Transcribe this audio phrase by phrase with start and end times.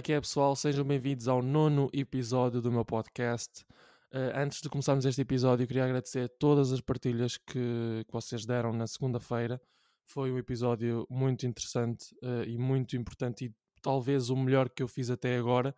[0.00, 0.56] é que é, pessoal?
[0.56, 3.66] Sejam bem-vindos ao nono episódio do meu podcast.
[4.10, 8.72] Uh, antes de começarmos este episódio, queria agradecer todas as partilhas que, que vocês deram
[8.72, 9.60] na segunda-feira.
[10.06, 14.88] Foi um episódio muito interessante uh, e muito importante, e talvez o melhor que eu
[14.88, 15.76] fiz até agora,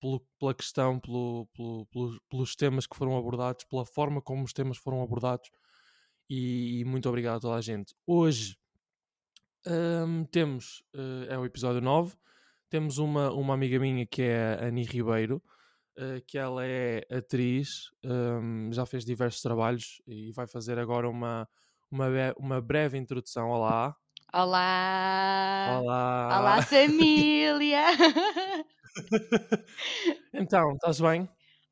[0.00, 4.52] pelo, pela questão, pelo, pelo, pelo, pelos temas que foram abordados, pela forma como os
[4.52, 5.50] temas foram abordados.
[6.30, 7.96] E, e muito obrigado a toda a gente.
[8.06, 8.56] Hoje
[9.66, 12.16] um, temos, uh, é o episódio 9,
[12.68, 15.42] temos uma, uma amiga minha que é a Ani Ribeiro,
[15.98, 21.48] uh, que ela é atriz, um, já fez diversos trabalhos e vai fazer agora uma,
[21.90, 22.06] uma,
[22.38, 23.48] uma breve introdução.
[23.50, 23.94] Olá!
[24.32, 25.78] Olá!
[25.80, 26.40] Olá!
[26.40, 27.84] Olá, família!
[30.34, 31.28] então, estás bem?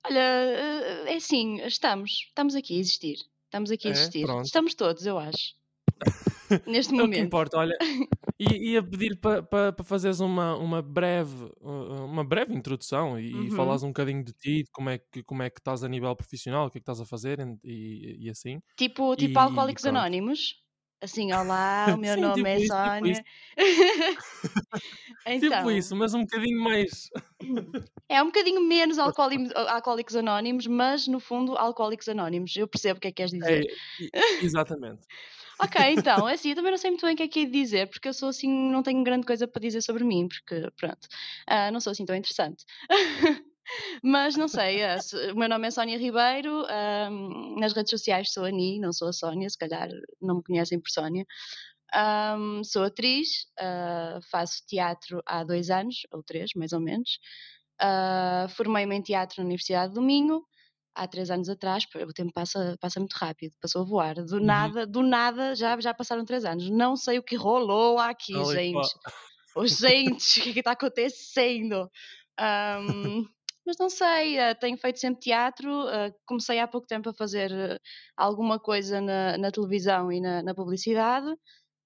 [0.07, 3.17] Olha, eh, é assim, estamos, estamos aqui a existir.
[3.47, 3.93] Estamos aqui a É?
[3.95, 4.27] existir.
[4.27, 4.45] Pronto.
[4.45, 5.55] Estamos todos, eu acho.
[6.67, 7.21] Neste É o que momento.
[7.21, 7.77] importa, olha.
[8.39, 13.47] E ia pedir para pa, pa fazeres uma, uma, breve, uh, uma breve introdução e,
[13.47, 13.51] e Uhum.
[13.51, 16.15] falares um bocadinho de ti, de como é que, como é que estás a nível
[16.17, 18.61] profissional, o que é que estás a fazer e, e assim.
[18.77, 19.85] Tipo, tipo E Alcoólicos.
[19.87, 20.57] Anónimos.
[21.01, 23.07] Assim, olá, o meu Sim, nome tipo é isso, tipo Sónia.
[23.07, 23.23] isso.
[25.27, 27.09] então, Tipo isso, mas um bocadinho mais.
[28.09, 32.55] é um bocadinho menos alcoólicos, Anónimos, mas no fundo, Alcoólicos Anónimos.
[32.57, 33.67] Eu percebo o que é que queres É, dizer.
[34.01, 35.07] e- exatamente.
[35.59, 37.45] Ok, então, é assim, eu também não sei muito bem o que é que é
[37.45, 40.69] de dizer, porque eu sou assim, não tenho grande coisa para dizer sobre mim, porque,
[40.77, 41.07] pronto,
[41.47, 42.65] ah, não sou assim tão interessante.
[44.03, 46.67] Mas não sei, se- o meu nome é Sónia Ribeiro,
[47.59, 49.89] nas redes sociais sou a Ni, não sou a Sónia, se calhar
[50.21, 51.25] não me conhecem por Sónia.
[51.95, 57.19] Ahm, sou atriz, ah, faço teatro há dois anos, ou três, mais ou menos.
[57.81, 60.43] Ah, Formei-me em teatro na Universidade do Minho,
[60.95, 64.15] há três anos atrás, o tempo passa, passa muito rápido, passou a voar.
[64.15, 64.45] Do Uhum.
[64.47, 66.71] nada, do nada, já, já passaram três anos.
[66.71, 68.45] Não sei o que rolou aqui, pá.
[68.53, 68.95] gente.
[69.57, 71.89] Oh, gente, o que é está acontecendo?
[72.39, 73.25] Ahm,
[73.67, 75.71] mas não sei, ah, tenho feito sempre teatro.
[75.89, 77.79] ah, comecei há pouco tempo a fazer ah,
[78.17, 81.27] alguma coisa na, na televisão e na, na publicidade,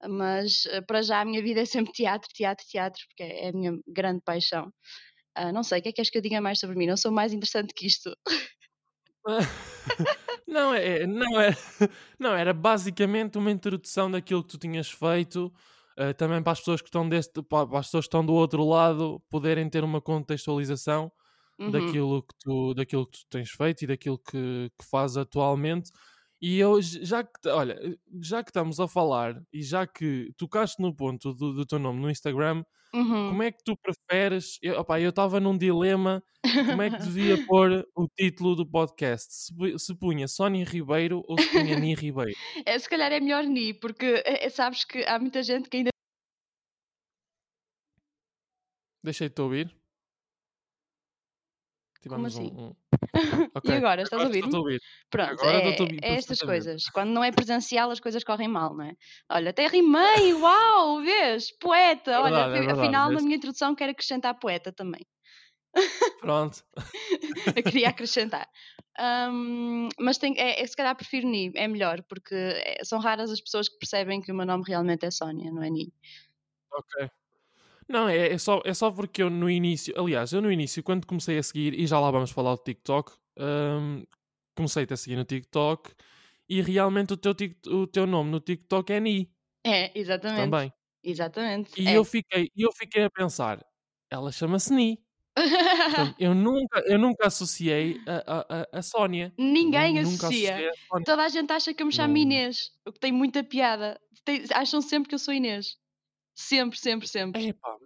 [0.09, 3.53] mas para já a minha vida é sempre teatro, teatro, teatro, porque é é a
[3.53, 4.73] minha grande paixão.
[5.35, 6.87] Ah, não sei, o que é que queres que eu diga mais sobre mim?
[6.87, 8.11] Não sou mais interessante que isto.
[10.47, 11.51] Não, é, não, é,
[12.19, 15.53] não, era basicamente uma introdução daquilo que tu tinhas feito,
[15.97, 18.65] eh, também para as pessoas que estão deste, para as pessoas que estão do outro
[18.65, 21.13] lado poderem ter uma contextualização
[21.59, 21.73] Uhum.
[21.73, 25.91] daquilo que tu, daquilo que tu tens feito e daquilo que, que fazes atualmente.
[26.41, 27.77] E eu, já que, olha,
[28.23, 32.01] já que estamos a falar e já que tocaste no ponto do, do teu nome
[32.01, 32.63] no Instagram,
[32.95, 33.31] Uhum.
[33.31, 34.59] como é que tu preferes?
[34.63, 36.23] Eu opá, eu estava num dilema
[36.67, 39.29] como é que devia pôr o título do podcast.
[39.33, 42.39] Se, se punha Sónia Ribeiro ou se punha Ni Ribeiro.
[42.65, 45.79] É, se calhar é melhor Ni, porque é, é, sabes que há muita gente que
[45.79, 45.91] ainda.
[49.03, 49.75] Deixei-te ouvir.
[52.01, 52.51] Tivemos assim?
[52.55, 52.67] um,
[53.43, 54.39] um- E Ok, agora, estás a agora ouvir?
[54.45, 54.81] estou-te a ouvir.
[55.11, 56.85] Pronto, Agora é, a ouvir é estas coisas.
[56.93, 58.93] Quando não é presencial, as coisas correm mal, não é?
[59.31, 61.51] Olha, até rimei, uau, vês?
[61.59, 62.21] Poeta.
[62.21, 63.25] Olha, verdade, é afi- verdade, afinal, na vês?
[63.25, 65.05] minha introdução, quero acrescentar poeta também.
[66.21, 66.63] Pronto.
[67.57, 68.49] Eu queria acrescentar.
[68.99, 73.31] Ahm, mas tem, é, é, se calhar prefiro Ni, é melhor, porque é- são raras
[73.31, 75.93] as pessoas que percebem que o meu nome realmente é Sónia, não é Ni.
[76.73, 77.09] Ok.
[77.89, 81.07] Não, é, é só, é só porque eu no início, aliás, eu no início, quando
[81.07, 84.05] comecei a seguir, e já lá vamos falar do TikTok, hum,
[84.55, 85.93] comecei-te a seguir no TikTok
[86.49, 87.35] e realmente o teu,
[87.69, 89.31] o teu nome no TikTok é Ni
[89.65, 90.51] É, exatamente.
[90.51, 90.73] também.
[91.03, 91.81] Exatamente.
[91.81, 91.97] E é.
[91.97, 93.65] eu fiquei, eu fiquei a pensar,
[94.11, 94.99] ela chama-se Ni.
[95.35, 99.33] Portanto, eu nunca, eu nunca associei a, a, a, Sónia.
[99.39, 100.71] Ninguém Nu- nunca associa.
[100.93, 101.01] a.
[101.05, 102.21] Toda a gente acha que eu me chamo Não.
[102.21, 103.99] Inês, o que tem muita piada.
[104.25, 105.77] Tem- acham sempre que eu sou Inês.
[106.41, 107.49] Sempre, sempre, sempre.
[107.49, 107.77] Epá,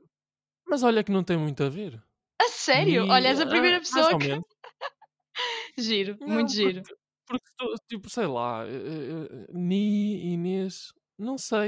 [0.68, 1.98] mas olha que não tem muito a ver.
[2.40, 3.04] A sério?
[3.04, 4.28] Ni- Olha, és a ah, primeira mais pessoa que.
[5.78, 6.82] Giro, Não, muito giro.
[7.26, 7.46] Porque,
[7.88, 11.66] tipo, sei lá, eh, eh, Ni, Inês, não sei.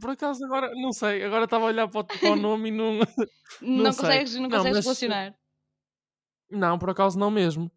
[0.00, 2.72] Por acaso agora, não sei, agora estava a olhar para o, para o nome e
[2.72, 2.98] não.
[3.62, 4.02] Não, sei.
[4.04, 5.38] consegues, não Não, consegues mas- relacionar.
[6.50, 7.70] Não, por acaso não mesmo.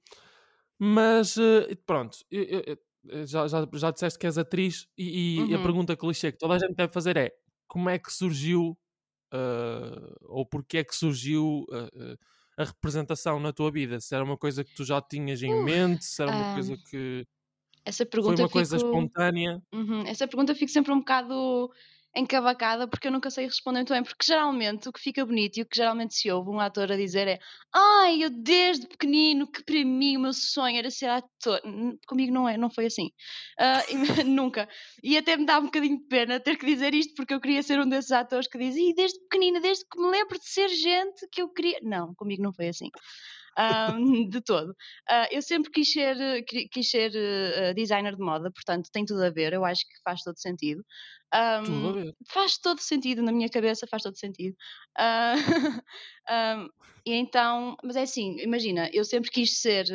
[0.80, 5.58] Mas eh, pronto, eu- eu- já, já, já disseste que és atriz e, e a
[5.58, 5.64] Uhum.
[5.64, 7.32] pergunta clichê que toda a gente deve fazer é
[7.72, 8.78] como é que surgiu
[9.34, 12.18] eh, ou porque é que surgiu eh,
[12.58, 14.00] a representação na tua vida?
[14.02, 16.78] Se era uma coisa que tu já tinhas em Uf, mente, se era uma coisa
[16.78, 17.26] que
[17.86, 18.78] Essa foi pergunta uma eu coisa fico.
[18.78, 19.62] espontânea.
[19.74, 21.72] Uhum, Essa pergunta fico sempre um bocado
[22.16, 24.04] encavacada porque eu nunca sei responder muito bem.
[24.04, 26.96] Porque geralmente o que fica bonito e o que geralmente se ouve um ator a
[26.96, 27.40] dizer é
[27.74, 31.62] Ai, eu desde pequenino que para mim o meu sonho era ser ator.
[32.08, 33.12] Comigo não é, não foi assim.
[33.60, 33.92] Uh,
[34.26, 34.68] nunca.
[35.04, 37.64] E até me dá um bocadinho de pena ter que dizer isto porque eu queria
[37.64, 40.70] ser um desses atores que dizem e desde pequenina, desde que me lembro de ser
[40.70, 41.80] gente que eu queria.
[41.82, 42.90] Não, comigo não foi assim.
[43.60, 44.72] Um, de todo.
[44.72, 49.30] Uh, eu sempre quis ser, quis ser uh, designer de moda, portanto tem tudo a
[49.30, 50.84] ver, eu acho que faz todo sentido.
[51.34, 52.16] Um, tudo a ver.
[52.30, 54.56] Faz todo sentido, na minha cabeça faz todo sentido.
[56.30, 56.70] Uh, um,
[57.06, 59.86] e então, mas é assim, imagina, eu sempre quis ser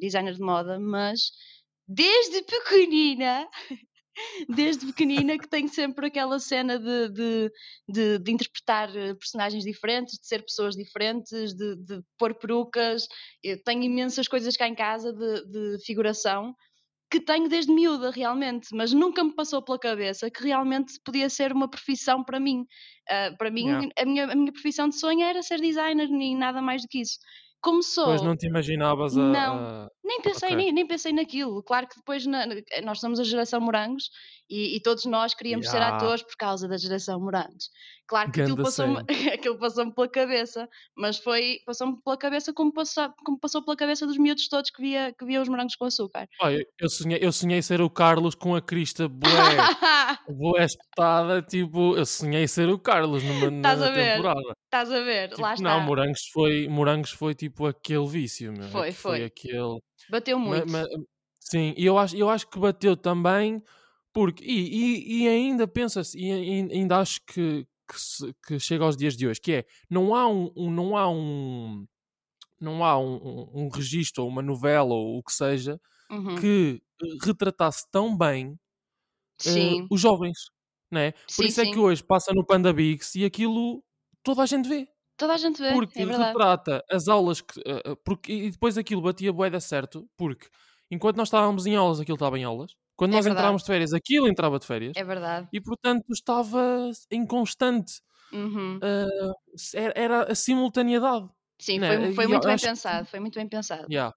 [0.00, 1.30] designer de moda, mas
[1.86, 3.48] desde pequenina
[4.48, 7.52] desde pequenina que tenho sempre aquela cena de, de,
[7.88, 13.06] de, de interpretar eh, personagens diferentes, de ser pessoas diferentes, de, de pôr perucas.
[13.42, 16.54] Eu tenho imensas coisas cá em casa de, de figuração
[17.10, 21.52] que tenho desde miúda, realmente, mas nunca me passou pela cabeça que realmente podia ser
[21.52, 22.60] uma profissão para mim.
[23.10, 23.88] Uh, para mim, yeah.
[23.98, 27.00] a, minha, a minha profissão de sonho era ser designer, nem nada mais do que
[27.00, 27.18] isso
[27.60, 28.06] começou.
[28.06, 29.20] Pois não te imaginavas a.
[29.20, 29.88] Não, a...
[30.04, 30.56] nem pensei, okay.
[30.56, 31.62] nem, nem pensei naquilo.
[31.62, 32.46] Claro que depois na,
[32.84, 34.10] nós somos a geração morangos
[34.48, 35.88] e, e todos nós queríamos yeah.
[35.88, 37.70] ser atores por causa da geração morangos.
[38.10, 43.08] Claro que aquilo passou-me aquilo passou pela cabeça, mas foi passou-me pela cabeça como passou,
[43.24, 46.26] como passou pela cabeça dos miúdos todos que via, que via os morangos com açúcar.
[46.40, 49.30] Olha, eu sonhei, eu sonhei ser o Carlos com a crista bué,
[50.28, 54.54] bué espetada, tipo, eu sonhei ser o Carlos numa, na temporada.
[54.64, 55.78] Estás a ver, tipo, lá está.
[55.78, 58.68] Não, morangos foi, morangos foi tipo aquele vício, meu.
[58.68, 59.18] Foi, é foi.
[59.18, 59.80] foi aquele...
[60.10, 60.70] Bateu muito.
[60.70, 60.86] Ma, ma,
[61.38, 63.62] sim, e eu acho, eu acho que bateu também
[64.12, 66.32] porque, e, e, e ainda pensa-se, e
[66.72, 70.26] ainda acho que, que, se, que, chega aos dias de hoje, que é, não há
[70.28, 71.86] um, um não há um,
[72.60, 75.80] não há um, um, um registro ou uma novela ou o que seja
[76.10, 76.36] uhum.
[76.36, 76.82] que
[77.22, 78.58] retratasse tão bem
[79.46, 80.38] uh, os jovens,
[80.90, 81.12] né?
[81.12, 81.70] Por sim, isso é sim.
[81.70, 83.82] que hoje passa no Panda Bigs e aquilo
[84.22, 84.88] toda a gente vê.
[85.20, 89.02] Toda a gente vê, porque é retrata as aulas que, uh, porque, e depois aquilo
[89.02, 90.48] batia boeda certo, porque
[90.90, 92.74] enquanto nós estávamos em aulas, aquilo estava em aulas.
[92.96, 93.42] Quando é nós verdade.
[93.42, 94.92] entrávamos de férias, aquilo entrava de férias.
[94.96, 95.46] É verdade.
[95.52, 98.00] E portanto estava em constante.
[98.32, 98.78] Uhum.
[98.78, 99.34] Uh,
[99.94, 101.28] era a simultaneidade.
[101.60, 101.96] Sim, né?
[101.98, 103.86] foi, foi muito bem acho pensado, foi muito bem pensado.
[103.90, 104.14] Yeah,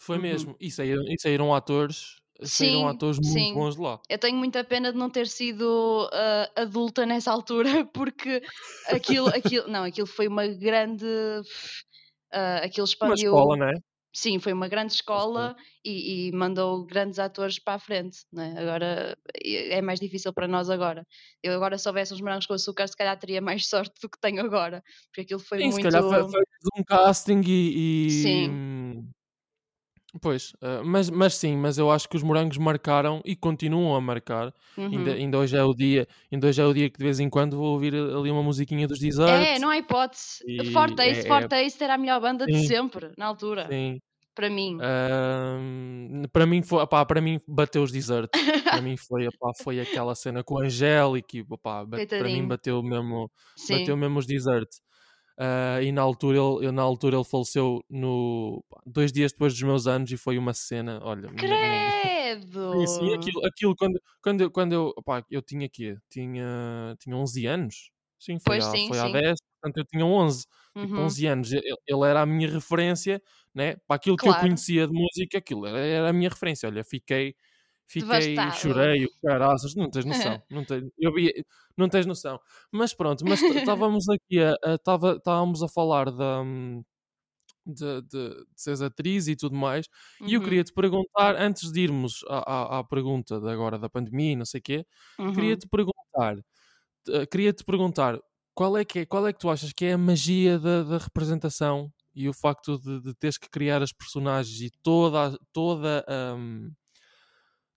[0.00, 0.22] foi Uhum.
[0.22, 0.56] mesmo.
[0.58, 3.54] E saíram, e saíram atores, saíram Sim, atores muito sim.
[3.54, 4.00] bons de lá.
[4.08, 8.42] Eu tenho muita pena de não ter sido ah, adulta nessa altura, porque
[8.88, 11.04] aquilo, aquilo, não, aquilo foi uma grande.
[12.32, 13.32] ah, aquilo Uma expandiu.
[13.32, 13.74] escola, não é?
[14.12, 15.54] Sim, foi uma grande escola
[15.84, 18.18] e, e mandou grandes atores para a frente.
[18.32, 18.54] Né?
[18.58, 21.06] Agora é mais difícil para nós agora.
[21.42, 24.18] Eu agora se houvesse os morangos com açúcar, se calhar teria mais sorte do que
[24.20, 25.92] tenho agora, porque aquilo foi Sim, muito.
[25.92, 26.42] se calhar foi, foi
[26.76, 28.08] um casting e.
[28.08, 28.58] e- Sim.
[30.20, 34.00] Pois, uh, mas, mas sim, mas eu acho que os morangos marcaram e continuam a
[34.00, 34.52] marcar.
[34.76, 35.16] Ainda, Uhum.
[35.16, 37.56] ainda hoje é o dia, ainda hoje é o dia que de vez em quando
[37.56, 39.30] vou ouvir ali uma musiquinha dos Desert.
[39.46, 40.38] É, não há hipótese.
[40.48, 42.66] E Fortaste, é- é- Fortaste era a melhor banda de Sim.
[42.66, 44.00] sempre, na altura, Sim.
[44.34, 44.78] para mim.
[46.32, 48.40] Para mim foi, opá, para mim bateu os desertos.
[48.64, 53.30] para mim foi, opá, foi aquela cena com o Angélico opá, para mim bateu mesmo,
[53.56, 53.78] Sim.
[53.78, 54.80] bateu mesmo os desertos.
[55.42, 59.62] Ah, e na altura, ele, eu, na altura ele faleceu no, dois dias depois dos
[59.62, 62.60] meus anos e foi uma cena, olha, Credo!
[62.72, 65.96] Sim, sim, aquilo, aquilo quando, quando, eu- quando eu, opá, eu tinha quê?
[66.08, 67.90] Tinha, tinha 11 anos.
[68.18, 69.10] Sim, foi, Pois há, sim, foi sim.
[69.10, 70.46] 10, portanto eu tinha 11
[70.78, 71.02] tipo, Uhum.
[71.02, 73.20] 11 anos, ele, ele era a minha referência,
[73.54, 73.76] né?
[73.86, 74.36] Para aquilo que eu Claro.
[74.36, 76.68] conhecia de música, aquilo era, era a minha referência.
[76.68, 77.34] Olha, fiquei,
[77.90, 78.52] fiquei, Devastado.
[78.52, 81.32] chorei, o caraças, não tens noção, não, tens, eu vi,
[81.76, 82.40] não tens noção.
[82.72, 84.74] Mas pronto, mas estávamos aqui a, a-
[85.16, 86.42] estávamos a falar da.
[87.66, 89.86] De, de, de seres atriz e tudo mais,
[90.26, 92.38] e eu Uhum, queria te perguntar, antes de irmos à,
[92.76, 94.86] à, à pergunta de agora da pandemia, e não sei o quê,
[95.18, 95.28] uhum.
[95.32, 96.38] queria-te perguntar,
[97.10, 98.20] eh, queria-te perguntar
[98.54, 100.98] qual é que é, qual é que tu achas que é a magia da, da
[100.98, 106.04] representação e o facto de, de teres que criar as personagens e toda, a- toda,
[106.38, 106.72] hum,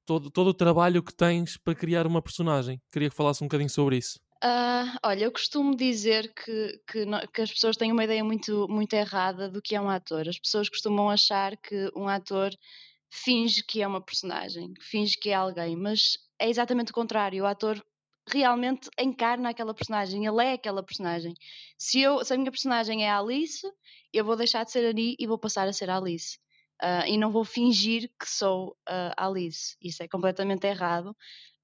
[0.06, 2.82] todo, todo o trabalho que tens para criar uma personagem.
[2.92, 4.20] Queria que falasse um bocadinho sobre isso.
[4.42, 8.94] Ah, olha, eu costumo dizer que, que, que as pessoas têm uma ideia muito, muito
[8.94, 10.28] errada do que é um ator.
[10.28, 12.52] As pessoas costumam achar que um ator
[13.10, 17.44] finge que é uma personagem, que finge que é alguém, mas é exatamente o contrário.
[17.44, 17.82] O ator
[18.28, 21.34] realmente encarna aquela personagem, ele é aquela personagem.
[21.78, 23.66] Se, eu, se a minha personagem é a Alice,
[24.12, 26.38] eu vou deixar de ser a Ani e vou passar a ser a Alice.
[26.82, 29.76] Ah, e não vou fingir que sou a Alice.
[29.82, 31.16] Isso é completamente errado.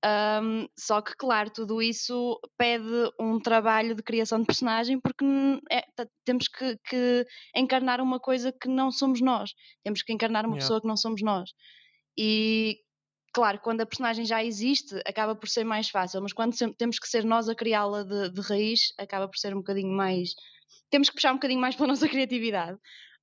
[0.03, 2.85] Ahm, só que, claro, tudo isso pede
[3.19, 5.25] um trabalho de criação de personagem porque
[5.69, 5.83] é-
[6.23, 7.25] temos que, que
[7.55, 9.51] encarnar uma coisa que não somos nós.
[9.83, 10.63] Temos que encarnar uma Yeah.
[10.63, 11.49] pessoa que não somos nós.
[12.17, 12.79] E
[13.33, 17.07] claro, quando a personagem já existe, acaba por ser mais fácil, mas quando temos que
[17.07, 20.29] ser nós a criá-la de, de, raiz, acaba por ser um bocadinho mais.
[20.89, 22.77] Temos que puxar um bocadinho mais pela nossa criatividade.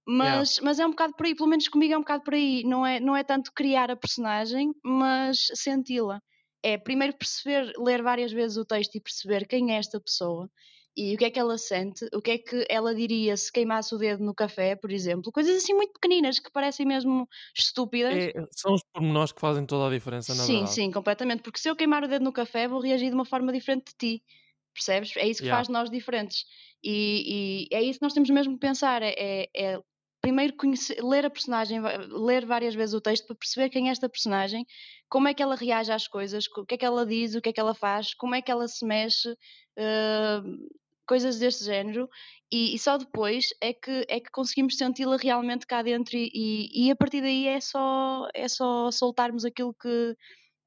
[0.06, 0.64] Mas, yeah.
[0.64, 2.62] mas é um bocado por aí, pelo menos comigo é um bocado por aí.
[2.64, 6.20] Não é, não é tanto criar a personagem, mas senti-la.
[6.62, 10.48] É primeiro perceber, ler várias vezes o texto e perceber quem é esta pessoa
[10.96, 13.94] e o que é que ela sente, o que é que ela diria se queimasse
[13.94, 18.14] o dedo no café, por exemplo, coisas assim muito pequeninas que parecem mesmo estúpidas.
[18.14, 20.70] É, são os pormenores que fazem toda a diferença, na sim, verdade.
[20.70, 23.26] Sim, sim, completamente, porque se eu queimar o dedo no café vou reagir de uma
[23.26, 24.24] forma diferente de ti,
[24.72, 25.14] percebes?
[25.16, 25.58] É isso que yeah.
[25.58, 26.46] faz nós diferentes
[26.82, 29.80] e, e, é isso que nós temos mesmo que pensar, é, é, é
[30.26, 34.08] primeiro conhecer, ler a personagem, ler várias vezes o texto para perceber quem é esta
[34.08, 34.66] personagem,
[35.08, 37.50] como é que ela reage às coisas, o que é que ela diz, o que
[37.50, 40.68] é que ela faz, como é que ela se mexe, uh,
[41.06, 42.08] coisas deste género,
[42.50, 46.86] e, e, só depois é que, é que conseguimos senti-la realmente cá dentro e, e,
[46.86, 50.16] e, a partir daí é só, é só soltarmos aquilo que,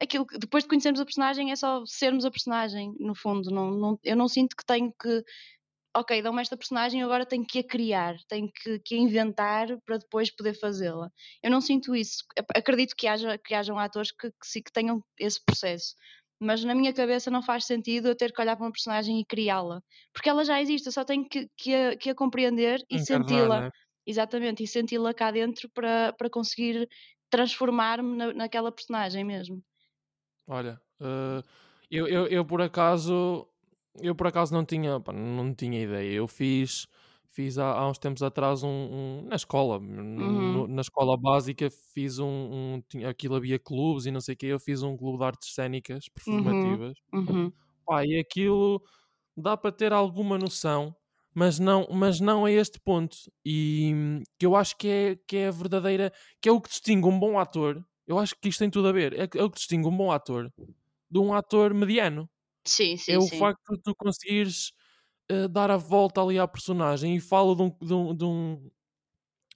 [0.01, 3.51] aquilo que depois de conhecermos a personagem é só sermos a personagem, no fundo.
[3.51, 5.21] Não, não, eu não sinto que tenho que
[5.99, 9.97] ok, dão-me esta personagem, agora tenho que a criar, tenho que, que a inventar para
[9.97, 11.09] depois poder fazê-la.
[11.43, 12.23] Eu não sinto isso.
[12.55, 15.95] Acredito que, haja, que hajam atores que, que, que tenham esse processo
[16.39, 19.25] mas na minha cabeça não faz sentido eu ter que olhar para uma personagem e
[19.25, 19.81] criá-la,
[20.13, 23.61] porque ela já existe, eu só tenho que, que, a, que a compreender e senti-la,
[23.61, 23.71] né?
[24.07, 26.87] exatamente, e senti-la cá dentro para, para conseguir
[27.29, 29.61] transformar-me na, naquela personagem mesmo.
[30.47, 31.43] Olha, uh,
[31.91, 33.45] eu, eu, eu por acaso
[34.01, 36.87] eu por acaso não tinha, pá, não tinha ideia, eu fiz
[37.31, 40.53] fiz há, há, uns tempos atrás um, um na escola, uhum.
[40.53, 44.37] no, na escola básica fiz um, um tinha, aquilo havia clubes e não sei o
[44.37, 46.97] que, eu fiz um clube de artes cênicas uhum, performativas.
[47.13, 47.25] Uhum.
[47.29, 47.51] Uhum.
[47.85, 48.81] Pá, e aquilo
[49.37, 50.95] dá para ter alguma noção,
[51.33, 53.17] mas não, mas não a este ponto.
[53.45, 57.07] E que eu acho que é, que é a verdadeira, que é o que distingue
[57.07, 57.83] um bom ator.
[58.05, 59.13] Eu acho que isto tem tudo a ver.
[59.13, 60.51] É, é o que distingue um bom ator
[61.09, 62.29] de um ator mediano.
[62.69, 63.37] Sim, sim, é o sim.
[63.39, 64.71] facto de tu conseguires
[65.51, 68.71] dar a volta ali à personagem e falo de um, de um, de um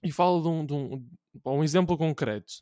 [0.02, 1.10] e falo de um, de um,
[1.46, 2.52] um exemplo concreto.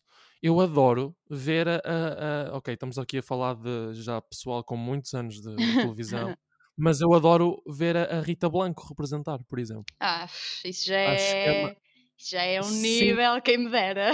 [0.43, 4.77] Eu adoro ver a, a, a, Ok, estamos aqui a falar de já pessoal com
[4.77, 6.37] muitos anos de, de televisão,
[6.77, 9.95] mas eu adoro ver a, Rita Blanco representar, por exemplo.
[10.01, 10.27] Ah,
[10.65, 11.45] isso já é.
[11.45, 11.77] é
[12.19, 12.81] Isso já é um Sim.
[12.83, 14.11] nível, quem me dera.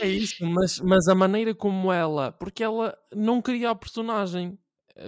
[0.00, 2.32] é isso, mas, mas a maneira como ela.
[2.32, 4.58] Porque ela não cria a personagem.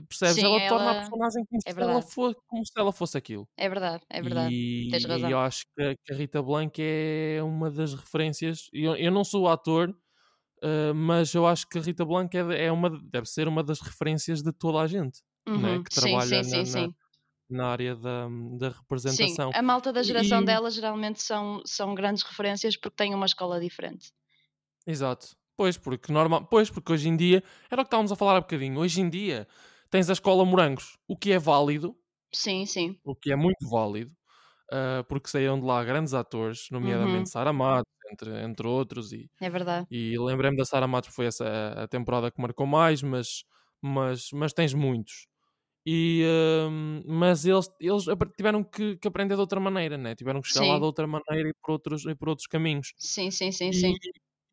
[0.08, 0.37] Percebes?
[0.37, 3.18] Sim, ela, ela, torna a personagem como, é se ela fosse, como se ela fosse
[3.18, 3.49] aquilo.
[3.56, 4.54] É verdade, é verdade.
[4.54, 5.28] E, Tens razão.
[5.28, 8.68] E eu acho que a Rita Blanco é uma das referências.
[8.72, 12.72] Eu, eu não sou ator, uh, mas eu acho que a Rita Blanco é, é,
[12.72, 15.61] uma, deve ser uma das referências de toda a gente né, uhum.
[15.61, 15.82] né?
[15.84, 16.94] que trabalha sim, sim, na, na,
[17.50, 19.52] na, área da, da representação.
[19.52, 20.44] Sim, a malta da geração e...
[20.46, 24.11] dela geralmente são, são grandes referências porque têm uma escola diferente.
[24.87, 25.37] Exato.
[25.54, 28.40] Pois, porque normal, pois, porque hoje em dia, era o que estávamos a falar há
[28.40, 29.46] bocadinho, hoje em dia
[29.92, 31.94] tens a escola Morangos, o que é válido.
[32.34, 32.99] Sim, sim.
[33.04, 34.11] O que é muito válido,
[34.72, 37.26] uh, porque saíram de lá grandes atores, nomeadamente uhum.
[37.26, 39.12] Sara Matos, entre, entre outros.
[39.12, 39.87] E, é verdade.
[39.90, 41.46] E lembrei-me da Sara Matos, foi essa
[41.76, 43.44] a temporada que marcou mais, mas,
[43.82, 45.26] mas, mas tens muitos.
[45.84, 46.70] E, uh,
[47.12, 50.14] mas eles, eles tiveram que, que, aprender de outra maneira, né?
[50.14, 50.70] tiveram que chegar sim.
[50.70, 52.94] lá de outra maneira e por outros, e por outros caminhos.
[52.96, 53.92] Sim, sim, sim, e, sim.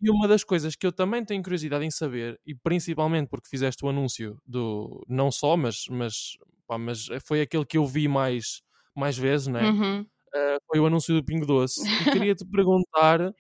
[0.02, 3.84] E uma das coisas que eu também tenho curiosidade em saber, e principalmente porque fizeste
[3.86, 5.04] o anúncio do.
[5.08, 8.62] não só, mas, mas, pá, mas foi aquele que eu vi mais,
[8.96, 9.70] mais vezes, né?
[9.70, 10.02] Uhum.
[10.02, 11.82] Uh, foi o anúncio do Pingo Doce.
[12.02, 13.34] E queria-te perguntar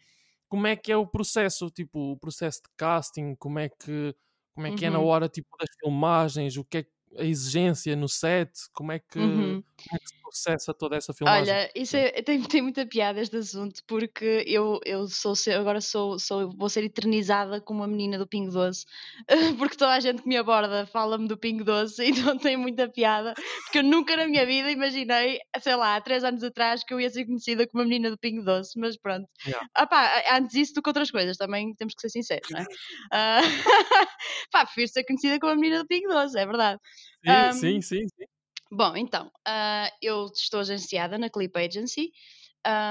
[0.50, 4.16] como é que é o processo, tipo, o processo de casting, como é que,
[4.54, 4.88] como é, que uhum.
[4.88, 5.06] é na uhum.
[5.06, 6.86] hora tipo, das filmagens, o que é
[7.18, 8.51] a exigência no set?
[8.74, 9.63] Como é que, uhum.
[9.79, 11.53] Como é que se processa toda essa filmagem?
[11.53, 16.19] Olha, isso é, tem, tem muita piada este assunto, porque eu, eu sou agora sou,
[16.19, 18.86] sou, vou ser eternizada como a menina do Pingo Doce,
[19.57, 23.33] porque toda a gente que me aborda fala-me do Pingo Doce, então tem muita piada,
[23.63, 27.00] porque eu nunca na minha vida imaginei, sei lá, há três anos atrás que eu
[27.00, 29.27] ia ser conhecida como a menina do Pingo Doce, mas pronto.
[29.45, 29.67] Yeah.
[29.74, 32.63] Ah, pá, antes isso do que outras coisas, também temos que ser sinceros, não é?
[32.63, 36.79] uh, pá, prefiro ser conhecida como a menina do Pingo Doce, é verdade.
[37.25, 38.25] Sim, um, sim, sim, sim.
[38.72, 42.12] Bom, então, uh, eu estou agenciada na Clip Agency,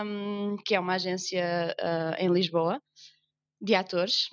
[0.05, 2.83] um, que é uma agência uh, em Lisboa
[3.61, 4.29] de atores.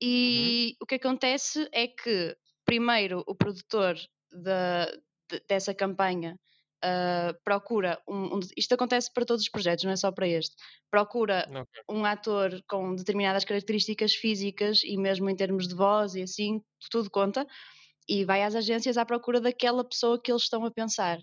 [0.00, 0.76] E uhum.
[0.84, 3.96] o que acontece é que, primeiro, o produtor
[4.32, 6.38] de, de, dessa campanha
[6.82, 10.56] uh, procura um, um, Isto acontece para todos os projetos, não é só para este.
[10.90, 11.82] Procura okay.
[11.90, 17.10] um ator com determinadas características físicas e mesmo em termos de voz e assim, tudo
[17.10, 17.46] conta
[18.08, 21.18] e vai às agências à procura daquela pessoa que eles estão a pensar.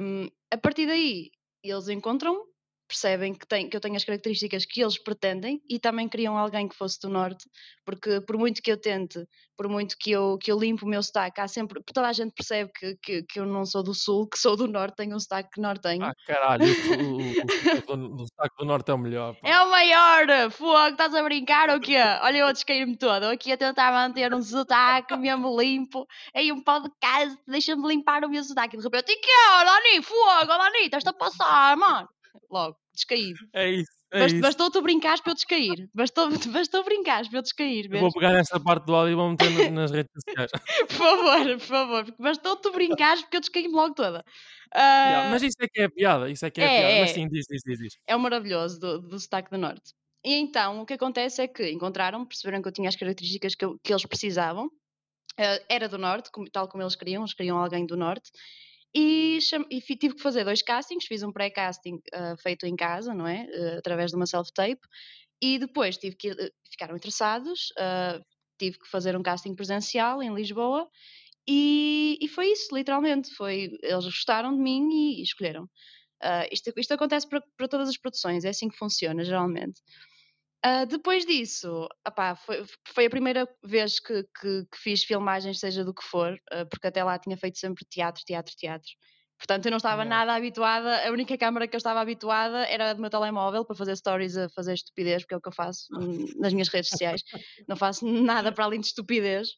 [0.00, 1.30] Um, a partir daí,
[1.62, 2.44] eles encontram
[2.90, 6.66] percebem que, tem, que eu tenho as características que eles pretendem e também queriam alguém
[6.68, 7.48] que fosse do norte,
[7.84, 9.24] porque por muito que eu tente,
[9.56, 12.32] por muito que eu, que eu limpo o meu sotaque, há sempre, toda a gente
[12.34, 15.20] percebe que, que, que eu não sou do sul, que sou do norte, tenho um
[15.20, 16.02] sotaque nortenho.
[16.02, 19.34] Ah, caralho, o, o, o, o sotaque do norte é o melhor.
[19.36, 19.48] Pá.
[19.48, 20.50] É o maior!
[20.50, 21.96] Fogo, estás a brincar ou quê?
[22.22, 27.38] Olha, eu descaí-me todo, aqui a tentar manter um sotaque mesmo limpo, em um podcast,
[27.46, 30.02] deixa-me limpar o meu sotaque, de repente, e que é, Dani?
[30.02, 32.08] Fogo, Dani, estás a passar, mano
[32.50, 33.38] logo, descaído.
[33.52, 34.00] É isso.
[34.12, 35.88] É Bast, Bastou-te brincar para eu descair.
[35.94, 37.88] Bastou, bastou brincar para eu descair.
[37.88, 38.10] Mesmo.
[38.10, 40.50] Vou pegar essa parte do áudio e vou meter nas redes sociais.
[40.88, 42.14] por favor, por favor.
[42.18, 44.24] Bastou-te brincar porque eu descaí-me logo toda.
[44.74, 44.78] Uh...
[44.78, 46.28] Yeah, mas isso é que é piada.
[46.28, 46.92] Isso é que é, é piada.
[46.92, 47.00] É.
[47.02, 47.94] Mas sim, diz, diz, diz, diz.
[48.06, 49.92] É o maravilhoso do, do sotaque do Norte.
[50.24, 53.64] E então o que acontece é que encontraram, perceberam que eu tinha as características que,
[53.64, 54.66] eu, que eles precisavam.
[54.66, 58.30] Uh, era do Norte, como, tal como eles queriam, eles queriam alguém do Norte.
[58.94, 59.38] E,
[59.70, 63.46] e, tive que fazer dois castings, fiz um pré-casting uh, feito em casa, não é?
[63.46, 64.80] Uh, através de uma self-tape,
[65.40, 67.68] e depois tive que uh, ficaram interessados,
[68.58, 70.88] tive que fazer um casting presencial em Lisboa,
[71.48, 73.32] e, e, foi isso, literalmente.
[73.34, 75.68] Foi, eles gostaram de mim e, e escolheram.
[76.52, 79.80] isto, isto acontece para, para todas as produções, é assim que funciona geralmente.
[80.64, 85.82] Uh, depois disso, opá, foi, foi, a primeira vez que, que, que, fiz filmagens, seja
[85.82, 88.90] do que for, uh, porque até lá tinha feito sempre teatro, teatro, teatro.
[89.38, 90.16] Portanto, eu não estava yeah.
[90.16, 93.74] nada habituada, a única câmara que eu estava habituada era a do meu telemóvel para
[93.74, 95.86] fazer stories a fazer estupidez, porque é o que eu faço
[96.36, 97.22] nas minhas redes sociais.
[97.66, 99.48] não faço nada para além de estupidez.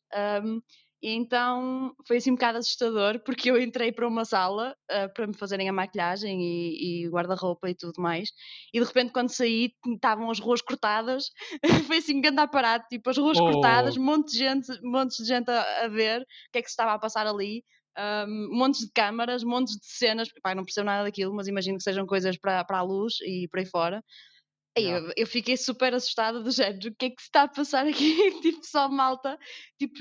[0.45, 0.63] Um,
[1.03, 5.35] então foi assim um bocado assustador, porque eu entrei para uma sala uh, para me
[5.35, 8.31] fazerem a maquilhagem e, e guarda-roupa e tudo mais,
[8.73, 11.25] e de repente quando saí estavam as ruas cortadas,
[11.89, 13.51] foi assim um grande aparato, tipo as ruas oh.
[13.51, 16.73] cortadas, monte de gente, montes de gente a, a, ver o que é que se
[16.73, 17.65] estava a passar ali,
[17.99, 21.85] um, montes de câmaras, montes de cenas, Pai, não percebo nada daquilo, mas imagino que
[21.85, 24.03] sejam coisas para, para a luz e por aí fora.
[24.75, 27.87] Eu, eu, fiquei super assustada do género, o que é que se está a passar
[27.87, 28.17] aqui?
[28.41, 29.39] tipo, só malta,
[29.79, 29.95] tipo,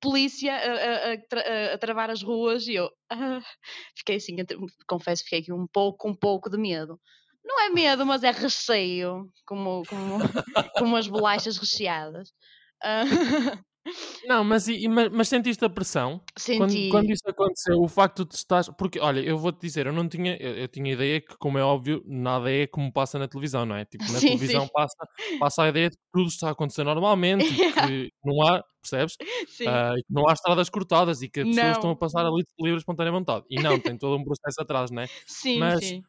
[0.00, 3.40] polícia a, a, a, a travar as ruas e eu ah,
[3.96, 4.34] fiquei assim,
[4.88, 7.00] confesso, fiquei aqui um pouco, um pouco de medo.
[7.44, 10.18] Não é medo, mas é recheio, como, como,
[10.78, 12.30] como as bolachas recheadas.
[12.82, 13.56] Uh,
[14.26, 16.20] Não, mas, mas, mas sentiste a pressão?
[16.36, 16.58] Senti.
[16.58, 18.68] Quando, quando isso aconteceu, o facto de estás.
[18.68, 20.36] Porque, olha, eu vou-te dizer, eu não tinha.
[20.36, 23.76] Eu, eu, tinha ideia que, como é óbvio, nada é como passa na televisão, não
[23.76, 23.84] é?
[23.84, 24.70] Tipo, na sim, televisão sim.
[24.72, 25.08] Passa,
[25.38, 27.44] passa a ideia de que tudo está a acontecer normalmente
[27.88, 29.14] que não há, percebes?
[29.14, 31.72] Uh, que não há estradas cortadas e que as pessoas não.
[31.72, 33.44] estão a passar ali de livre espontânea vontade.
[33.50, 35.06] E não, tem todo um processo atrás, não é?
[35.26, 36.02] Sim, mas sim.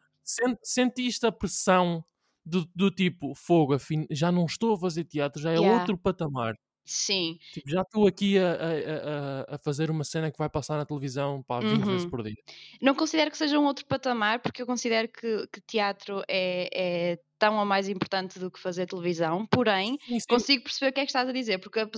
[0.64, 2.04] sentiste a pressão
[2.46, 5.80] do, do tipo, fogo, afim, já não estou a fazer teatro, já é yeah.
[5.80, 6.56] outro patamar.
[6.90, 7.38] Sim.
[7.54, 11.44] Tipo, já estou aqui a, a, a, fazer uma cena que vai passar na televisão
[11.44, 11.86] para 20 uhum.
[11.86, 12.36] vezes por dia.
[12.82, 17.20] Não considero que seja um outro patamar, porque eu considero que, que teatro é, é,
[17.38, 20.26] tão ou mais importante do que fazer televisão, porém sim, sim.
[20.28, 21.90] consigo perceber o que é que estás a dizer, porque uh,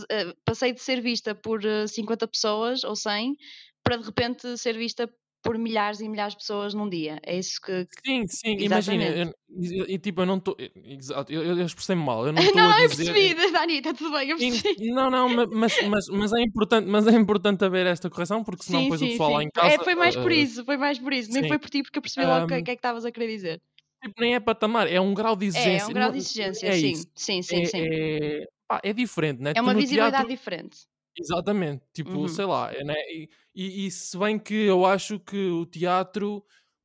[0.43, 3.37] passei de ser vista por 50 eh, pessoas ou 100
[3.81, 5.09] para de repente ser vista
[5.41, 7.19] por milhares e milhares de pessoas num dia.
[7.23, 7.85] É isso que.
[7.85, 8.01] que...
[8.05, 9.33] Sim, sim, imagina.
[9.49, 10.55] E tipo, eu não estou.
[10.85, 12.25] Exato, eu, eu expressei-me mal.
[12.25, 13.09] Eu não não, a dizer.
[13.09, 14.91] Eu percebi, Dani, está tudo bem, eu percebi.
[14.91, 18.79] Não, não, mas, mas, mas, é importante, mas é importante haver esta correção, porque senão
[18.79, 19.35] sim, depois sim, o pessoal sim.
[19.35, 19.67] lá em casa.
[19.67, 21.31] É, foi mais por isso, foi mais por isso.
[21.31, 23.05] Nem foi por ti, porque eu percebi logo o um, que, que é que estavas
[23.05, 23.61] a querer dizer.
[24.03, 25.69] Tipo, nem é patamar, é um grau de exigência.
[25.69, 26.95] É, é um grau de exigência, é sim.
[27.15, 27.81] Sim, sim, é, sim.
[27.83, 29.53] É, pá, é diferente, né?
[29.55, 30.29] É uma visibilidade teatro...
[30.29, 30.90] diferente.
[31.17, 32.27] Exatamente, tipo, uhum.
[32.27, 32.95] sei lá, é, né?
[33.09, 36.43] E, e, e, se bem que eu acho que o teatro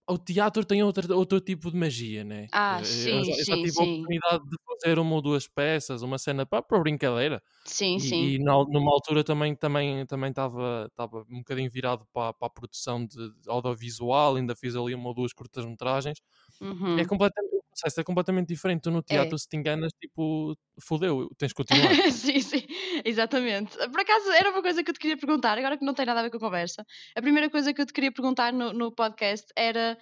[0.08, 2.46] o teatro tem outro, outro tipo de magia, né?
[2.52, 3.80] Ah, sim, eu, já, eu já tive sim.
[3.80, 7.42] a oportunidade de fazer uma ou duas peças, uma cena para, para brincadeira.
[7.64, 8.22] Sim, e, sim.
[8.24, 12.50] E na, numa altura também também também estava estava um bocadinho virado para, para a
[12.50, 16.18] produção de, de audiovisual, ainda fiz ali uma ou duas curtas-metragens.
[16.60, 16.98] É uhum.
[16.98, 18.82] É completamente processo é completamente diferente.
[18.82, 19.38] Tu no teatro, é.
[19.38, 21.90] se te enganas, tipo, fodeu, tens que continuar.
[22.10, 22.66] sim, sim,
[23.04, 23.76] exatamente.
[23.76, 26.20] Por acaso, era uma coisa que eu te queria perguntar, agora que não tem nada
[26.20, 26.84] a ver com a conversa.
[27.14, 29.98] A primeira coisa que eu te queria perguntar no, no podcast era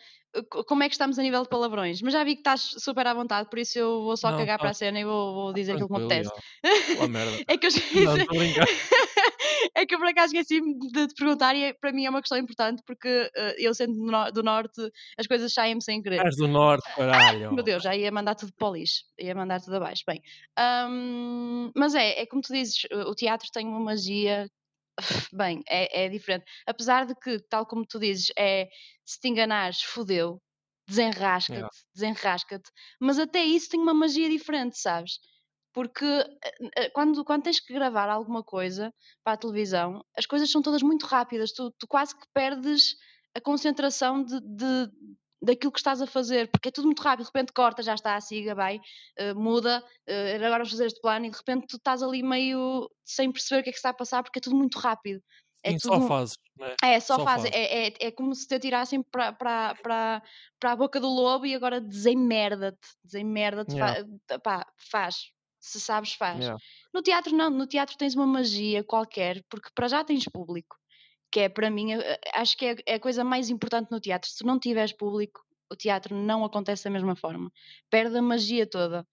[0.67, 3.15] como é que estamos a nível de palavrões, mas já vi que estás super à
[3.15, 4.63] vontade, por isso eu vou só não, cagar tá.
[4.63, 6.31] para a cena e vou, vou dizer aquilo que me apetece.
[6.99, 7.33] Oh, merda.
[7.47, 7.71] é que eu
[8.05, 8.17] não,
[9.75, 12.21] é que eu por acaso esqueci de te perguntar e é, para mim é uma
[12.21, 13.95] questão importante porque uh, eu sendo
[14.33, 14.81] do norte
[15.19, 16.25] as coisas saem-me sem querer.
[16.25, 17.53] És do norte, caralho.
[17.53, 20.03] Meu Deus, já ia mandar tudo para o lixo, ia mandar tudo abaixo.
[20.07, 20.21] Bem,
[20.91, 24.49] um, mas é, é como tu dizes, o teatro tem uma magia
[25.33, 26.45] bem, é, é diferente.
[26.67, 28.69] Apesar de que, tal como tu dizes, é
[29.05, 30.41] se te enganares, fodeu,
[30.87, 35.19] desenrasca-te, desenrasca-te, mas até isso tem uma magia diferente, sabes?
[35.75, 40.51] Porque eh, eh, quando, quando tens que gravar alguma coisa para a televisão, as coisas
[40.51, 42.97] são todas muito rápidas, tu, tu quase que perdes
[43.35, 44.89] a concentração de, de
[45.43, 48.19] daquilo que estás a fazer, porque é tudo muito rápido, de repente corta, já está,
[48.19, 52.03] siga, vai, uh, muda, uh, agora vamos fazer este plano e de repente tu estás
[52.03, 54.79] ali meio sem perceber o que é que está a passar, porque é tudo muito
[54.79, 55.21] rápido.
[55.63, 56.01] É Sim, tudo...
[56.01, 56.35] só fazes.
[56.83, 56.95] É?
[56.95, 57.45] é, só, só faz.
[57.47, 60.23] É, é, é como se te atirassem para
[60.63, 62.87] a boca do lobo e agora desemmerda-te.
[63.03, 63.75] Desemmerda-te.
[63.75, 64.05] Yeah.
[64.45, 65.34] Fa, faz.
[65.65, 66.41] Se sabes, faz.
[66.41, 66.59] Yeah.
[66.93, 67.49] No teatro, não.
[67.49, 70.77] No teatro tens uma magia qualquer, porque para já tens público.
[71.33, 74.29] Que é, para mim, eh, acho que é, é a coisa mais importante no teatro.
[74.31, 75.41] Se não tiveres público,
[75.73, 77.51] o teatro não acontece da mesma forma.
[77.89, 79.07] Perde a magia toda.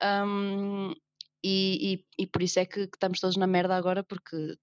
[0.00, 0.94] Um,
[1.44, 4.56] e, e, e, por isso é que, que, estamos todos na merda agora, porque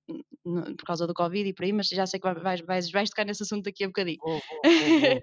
[0.43, 3.25] por causa do Covid e por aí, mas já sei que vais, vais, vais tocar
[3.25, 4.17] nesse assunto daqui a bocadinho.
[4.21, 5.17] Oh, oh, oh,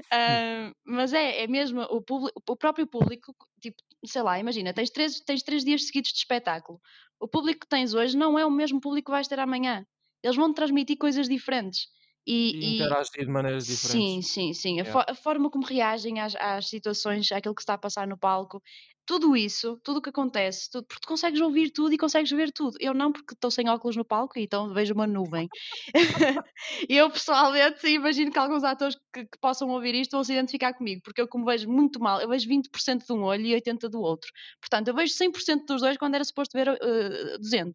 [0.00, 4.90] uh, mas é, é mesmo o, público, o próprio público, tipo, sei lá, imagina, tens
[4.90, 6.80] três, tens três dias seguidos de espetáculo.
[7.20, 9.86] O público que tens hoje não é o mesmo público que vais ter amanhã.
[10.22, 11.88] Eles vão transmitir coisas diferentes.
[12.26, 14.26] E, e interagir de maneiras diferentes.
[14.26, 14.80] Sim, sim, sim.
[14.80, 15.04] A, yeah.
[15.08, 18.60] a, forma como reagem às, às situações, àquilo que está a passar no palco,
[19.06, 22.50] tudo isso, tudo o que acontece, tudo, porque tu consegues ouvir tudo e consegues ver
[22.50, 22.76] tudo.
[22.80, 25.48] Eu não, porque estou sem óculos no palco e então vejo uma nuvem.
[26.88, 31.00] eu pessoalmente imagino que alguns atores que, que, possam ouvir isto vão se identificar comigo,
[31.04, 34.00] porque eu, como vejo muito mal, eu vejo 20% de um olho e 80% do
[34.00, 34.28] outro.
[34.60, 37.72] Portanto, eu vejo 100% dos dois quando era suposto ver uh, eh, 200%.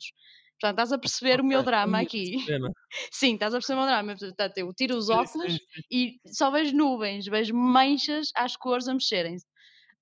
[0.62, 1.44] Portanto, estás a perceber okay.
[1.44, 2.36] o meu drama aqui.
[3.12, 4.16] sim, estás a perceber o meu drama.
[4.16, 5.58] Portanto, eu tiro os óculos
[5.92, 9.46] e só vejo nuvens, vejo manchas às cores a mexerem-se.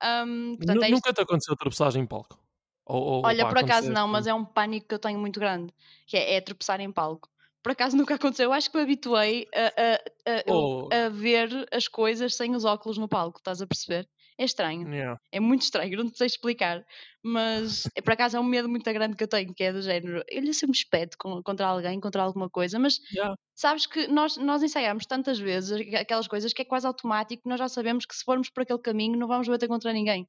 [0.04, 2.40] Um, portanto, é Nunca te aconteceu tropeçar em palco?
[2.86, 5.72] Ou, ou, Olha, por acaso não, mas é um pânico que eu tenho muito grande,
[6.08, 7.30] que é, é tropeçar em palco.
[7.62, 8.46] Por acaso nunca aconteceu.
[8.46, 10.90] Eu acho que me habituei a, a, a, oh.
[10.92, 14.08] a, ver as coisas sem os óculos no palco, estás a perceber?
[14.39, 14.88] É estranho.
[14.88, 15.19] Yeah.
[15.34, 16.82] É muito estranho, não te sei explicar.
[17.21, 19.82] Mas é, por acaso é um medo muito grande que eu tenho, que é do
[19.82, 20.23] género.
[20.30, 23.36] Eu sempre espeto contra alguém, contra alguma coisa, mas yeah.
[23.54, 27.67] sabes que nós, nós ensaiamos tantas vezes aquelas coisas que é quase automático, nós já
[27.67, 30.25] sabemos que se formos por aquele caminho não vamos bater contra ninguém.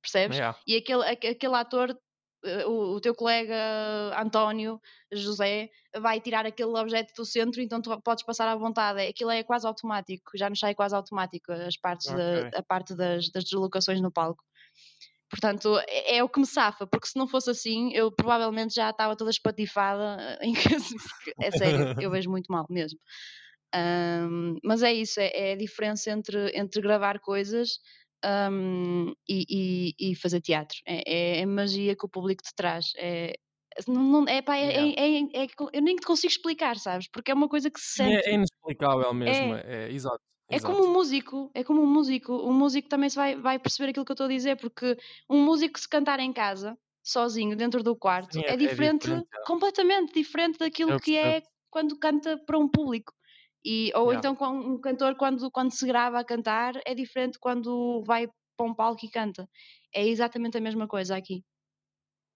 [0.00, 0.36] Percebes?
[0.36, 0.56] Yeah.
[0.64, 1.98] E aquele, aquele ator
[2.66, 3.54] o, o, teu colega
[4.18, 4.80] António
[5.12, 9.00] José vai tirar aquele objeto do centro, então tu podes passar à vontade.
[9.00, 12.50] Aquilo é quase automático, já nos sai quase automático as partes okay.
[12.54, 14.42] a parte das, das deslocações no palco.
[15.30, 18.90] Portanto, é, é, o que me safa, porque se não fosse assim, eu provavelmente já
[18.90, 20.94] estava toda espatifada em casa,
[21.40, 22.98] é sério, eu vejo muito mal mesmo.
[23.72, 27.78] Um, mas é isso, é, é, a diferença entre, entre gravar coisas
[28.24, 30.78] um, e, e, e, fazer teatro.
[30.86, 32.92] É, é, magia que o público te traz.
[32.96, 33.32] É,
[33.86, 37.08] não, não, é, pá, é, é, é, é, eu nem te consigo explicar, sabes?
[37.08, 38.28] Porque é uma coisa que se é, sente.
[38.28, 40.20] É, inexplicável mesmo, é, exato.
[40.50, 42.32] É como um músico, é como um músico.
[42.32, 44.96] Um músico também se vai, vai perceber aquilo que eu estou a dizer, porque
[45.28, 50.12] um músico se cantar em casa, sozinho, dentro do quarto, Sim, é, diferente, diferente completamente
[50.12, 53.14] diferente daquilo que é quando canta para um público.
[53.64, 54.18] E, ou yeah.
[54.18, 58.74] então um cantor quando, quando se grava a cantar é diferente quando vai para um
[58.74, 59.48] palco e canta.
[59.94, 61.44] É exatamente a mesma coisa aqui.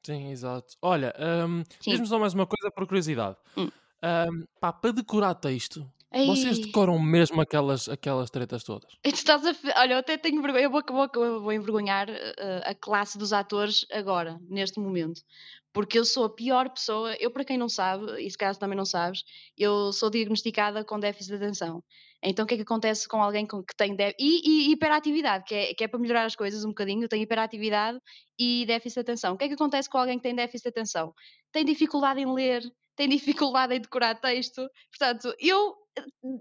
[0.04, 0.74] Sim, exato.
[0.82, 1.14] Olha,
[1.48, 3.36] um, diz-me só mais uma coisa por curiosidade.
[3.56, 3.70] Hum.
[4.02, 6.26] Um, pá, para decorar texto, Ei.
[6.26, 8.90] vocês decoram mesmo aquelas, aquelas tretas todas?
[9.02, 9.80] Estás a...
[9.80, 13.86] Olha, eu até tenho vergonha, eu vou, vou, vou envergonhar uh, a classe dos atores
[13.90, 15.22] agora, neste momento
[15.74, 17.14] porque eu sou a pior pessoa.
[17.20, 19.24] Eu, para quem não sabe, e se caso também não sabes,
[19.58, 21.82] eu sou diagnosticada com déficit de atenção.
[22.22, 24.22] Então, o que é que acontece com alguém que tem déficit?
[24.22, 27.02] E, e, hiperatividade, que é, que é para melhorar as coisas um bocadinho.
[27.02, 27.98] Eu tenho hiperatividade
[28.38, 29.34] e déficit de atenção.
[29.34, 31.12] O que é que acontece com alguém que tem déficit de atenção?
[31.52, 32.62] Tem dificuldade em ler,
[32.96, 34.68] tem dificuldade em decorar texto.
[34.90, 35.74] Portanto, eu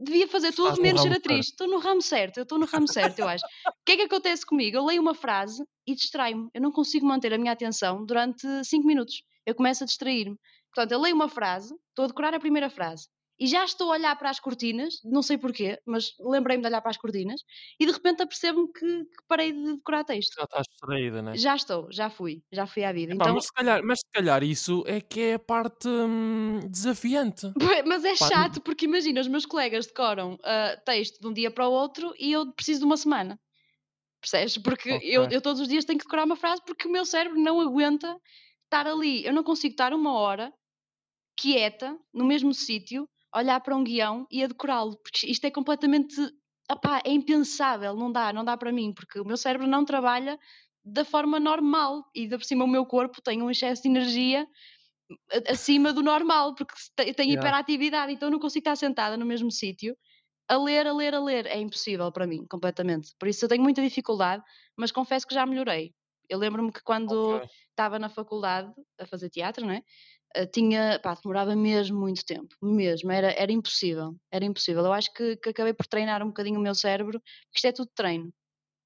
[0.04, 1.48] devia fazer tudo menos ser atriz.
[1.48, 3.46] Estou no ramo certo, eu estou no ramo certo, eu acho.
[3.68, 4.78] O que é que acontece comigo?
[4.78, 6.50] Eu leio uma frase e distrai-me.
[6.54, 9.24] Eu não consigo manter a minha atenção durante 5 minutos.
[9.46, 10.38] Eu começo a distrair-me.
[10.74, 13.08] Portanto, eu leio uma frase, estou a decorar a primeira frase
[13.40, 16.82] e já estou a olhar para as cortinas, não sei porquê, mas lembrei-me de olhar
[16.82, 17.42] para as cortinas
[17.80, 20.36] e de repente apercebo-me que, que, parei de decorar texto.
[20.36, 21.38] Já estás distraída, não é?
[21.38, 23.14] Já estou, já fui, já fui à vida.
[23.14, 23.36] Epá, então...
[23.36, 27.52] mas, se calhar, mas se calhar isso é que é a parte hum, desafiante.
[27.86, 31.68] Mas é chato porque imagina, os meus colegas decoram uh, texto de um dia para
[31.68, 33.40] o outro e eu preciso de uma semana.
[34.22, 34.58] Percebes?
[34.58, 35.10] Porque okay.
[35.10, 37.60] eu, eu todos os dias tenho que decorar uma frase porque o meu cérebro não
[37.60, 38.16] aguenta
[38.64, 39.26] estar ali.
[39.26, 40.52] Eu não consigo estar uma hora
[41.36, 46.16] quieta, no mesmo sítio, olhar para um guião e a decorá-lo, porque isto é completamente
[46.72, 50.40] opá, é impensável, não dá, não dá para mim, porque o meu cérebro não trabalha
[50.84, 54.48] da forma normal e de por cima o meu corpo tem um excesso de energia
[55.48, 57.34] acima do normal, porque tem yeah.
[57.34, 59.96] hiperatividade, então não consigo estar sentada no mesmo sítio
[60.48, 61.46] a ler, a ler, a ler.
[61.46, 63.14] É impossível para mim, completamente.
[63.20, 64.44] Por isso eu tenho muita dificuldade,
[64.76, 65.94] mas confesso que já melhorei.
[66.30, 68.00] Eu lembro-me que quando estava okay.
[68.00, 69.78] na faculdade a fazer teatro, não é?
[69.78, 69.84] uh,
[70.54, 74.84] tinha, pá, demorava mesmo muito tempo, mesmo, era, era impossível, era impossível.
[74.86, 77.72] Eu acho que, que acabei por treinar um bocadinho o meu cérebro, porque isto é
[77.72, 78.34] tudo treino.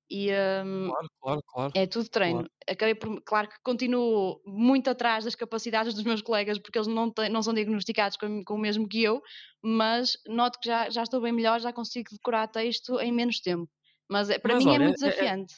[0.10, 0.30] E
[0.66, 1.74] um, Claro, claro, claro.
[1.76, 2.40] é tudo treino.
[2.40, 2.52] Claro.
[2.70, 7.12] Acabei por, claro que continuo muito atrás das capacidades dos meus colegas, porque eles não,
[7.12, 9.22] têm, não são diagnosticados com, com o mesmo que eu,
[9.62, 13.70] mas noto que já, já estou bem melhor, já consigo decorar texto em menos tempo.
[14.10, 15.56] Mas é- para Mas mim é olha, muito é- é- desafiante.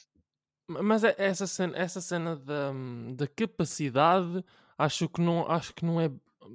[0.68, 2.72] Mas é- essa cena, essa cena da,
[3.14, 4.44] da capacidade,
[4.84, 6.10] acho que não, acho que não é.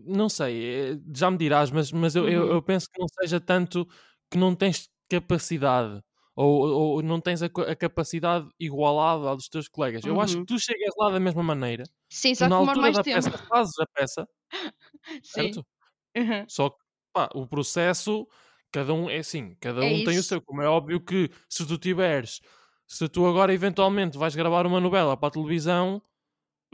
[0.05, 2.51] Não sei, é- já me dirás, mas, mas eu, eu, Uhum.
[2.51, 3.87] eu penso que não seja tanto
[4.29, 6.01] que não tens capacidade
[6.35, 10.05] ou, ou não tens a, a capacidade igualada à dos teus colegas.
[10.05, 10.39] Eu acho Uhum.
[10.39, 13.29] que tu chegas lá da mesma maneira, Sim, só que na altura mais da tempo.
[13.29, 14.27] peça fazes a peça,
[15.23, 15.65] certo?
[16.17, 16.47] Uhum.
[16.47, 16.77] Só que
[17.13, 18.27] pá, o processo,
[18.71, 20.23] cada um é assim, cada É um tem o isso.
[20.23, 20.41] seu.
[20.41, 22.41] Como é óbvio que se tu tiveres,
[22.87, 26.01] se tu agora eventualmente vais gravar uma novela para a televisão,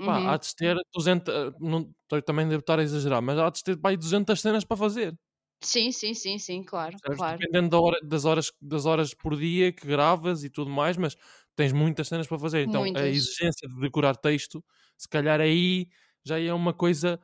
[0.04, 0.34] pá, Uhum.
[0.34, 1.94] há de ter 200, eh, não,
[2.26, 5.16] também devo estar a exagerar, mas há de ter pá, aí 200 cenas para fazer.
[5.64, 7.44] Sim, sim, sim, sim, claro, claro.
[7.44, 11.16] Dependendo da hora- das, horas, das horas por dia que gravas e tudo mais, mas
[11.56, 12.64] tens muitas cenas para fazer.
[12.64, 13.08] Então a Muitas.
[13.08, 14.64] exigência de decorar texto,
[14.98, 15.88] se calhar aí
[16.24, 17.20] já é uma coisa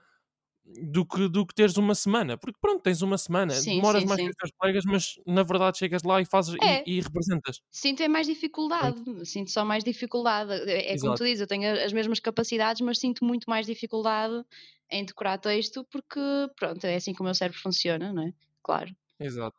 [0.92, 2.38] do que, do que teres uma semana.
[2.38, 4.30] Porque pronto, tens uma semana, Sim, demoras sim, mais que sim.
[4.30, 6.84] os teus colegas, mas na verdade chegas lá e fazes É.
[6.86, 7.62] e, e representas.
[7.72, 10.52] Sinto é mais dificuldade, sinto só mais dificuldade.
[10.70, 14.44] É, é como tu dizes, eu tenho as mesmas capacidades, mas sinto muito mais dificuldade
[14.90, 16.20] em decorar texto, porque,
[16.58, 18.34] pronto, é assim que o meu cérebro funciona, não é?
[18.64, 18.96] Claro.
[19.20, 19.58] Exato.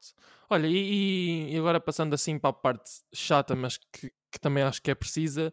[0.48, 4.80] Olha, e, e agora passando assim para a parte chata, mas que, que também acho
[4.80, 5.52] que é precisa,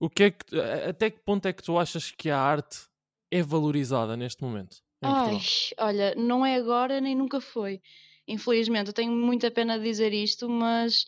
[0.00, 2.88] o que é que, até que ponto é que tu achas que a arte
[3.30, 5.52] é valorizada neste momento Ai, Portugal?
[5.78, 7.80] olha, não é agora nem nunca foi.
[8.26, 11.06] Infelizmente, eu tenho muita pena de dizer isto, mas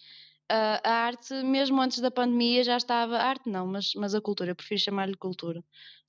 [0.50, 3.16] ah, a arte, mesmo antes da pandemia, já estava.
[3.18, 5.64] A arte não, mas, mas a cultura, eu prefiro chamar-lhe cultura.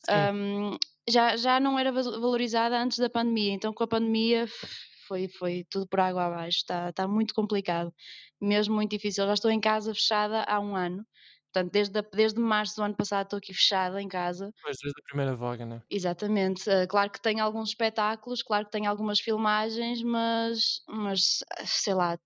[0.09, 0.77] Ahm,
[1.09, 4.47] já, já não era val- valorizada antes da pandemia, então com a pandemia
[5.07, 6.59] foi, foi tudo por água abaixo.
[6.59, 7.93] Está tá muito complicado,
[8.41, 9.25] mesmo muito difícil.
[9.25, 11.05] Já estou em casa fechada há um ano,
[11.51, 14.51] portanto, desde, a- desde março do ano passado estou aqui fechada em casa.
[14.57, 15.81] depois desde a primeira vaga, né?
[15.89, 16.69] Exatamente.
[16.69, 21.93] Uh, claro que tem alguns espetáculos, claro que tem algumas filmagens, mas, mas ah, sei
[21.95, 22.17] lá,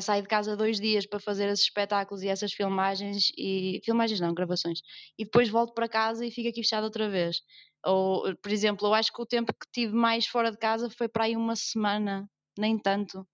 [0.00, 4.34] saio de casa dois dias para fazer esses espetáculos e essas filmagens e filmagens não,
[4.34, 4.80] gravações,
[5.18, 7.40] e depois volto para casa e fico aqui fechado outra vez.
[7.86, 11.08] Ou, por exemplo, eu acho que o tempo que tive mais fora de casa foi
[11.08, 13.26] para aí uma semana, nem tanto.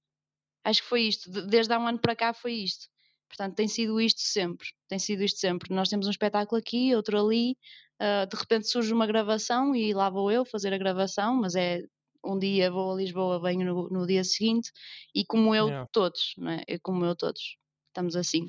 [0.64, 2.88] Acho que foi isto, de- desde há um ano para cá foi isto.
[3.36, 5.74] Portanto, tem sido isto sempre, tem sido isto sempre.
[5.74, 7.56] Nós temos um espetáculo aqui, outro ali,
[7.98, 11.80] ah, de repente surge uma gravação e lá vou eu fazer a gravação, mas é
[12.24, 14.70] um dia vou a Lisboa, venho no, no dia seguinte,
[15.14, 15.88] e como eu Yeah.
[15.92, 16.64] todos, não é?
[16.82, 17.56] Como eu todos,
[17.88, 18.46] estamos assim.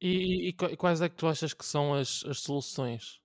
[0.00, 3.20] E, e qua- quais é que tu achas que são as, as soluções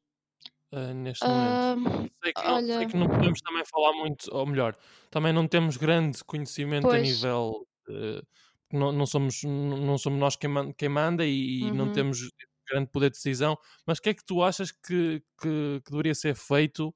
[0.72, 2.14] ah, neste Ah, momento?
[2.24, 4.76] Sei que, não, sei olha, que não podemos também falar muito, ou melhor,
[5.10, 7.68] também não temos grande conhecimento a pois, nível.
[7.90, 8.22] eh,
[8.72, 12.30] não, não, somos, não somos nós quem, man- quem manda e, e não uhum, temos
[12.70, 16.14] grande poder de decisão, mas o que é que tu achas que, que, que deveria
[16.16, 16.94] ser feito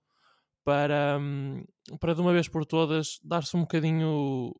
[0.66, 1.64] para, hum,
[2.00, 4.54] para de uma vez por todas dar-se um bocadinho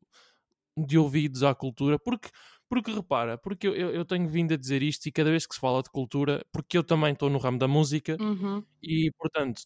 [0.76, 1.98] de ouvidos à cultura?
[1.98, 2.28] Porque,
[2.68, 5.54] porque repara, porque eu, eu eu tenho vindo a dizer isto e cada vez que
[5.54, 9.62] se fala de cultura, porque eu também estou no ramo da música uhum, e, portanto,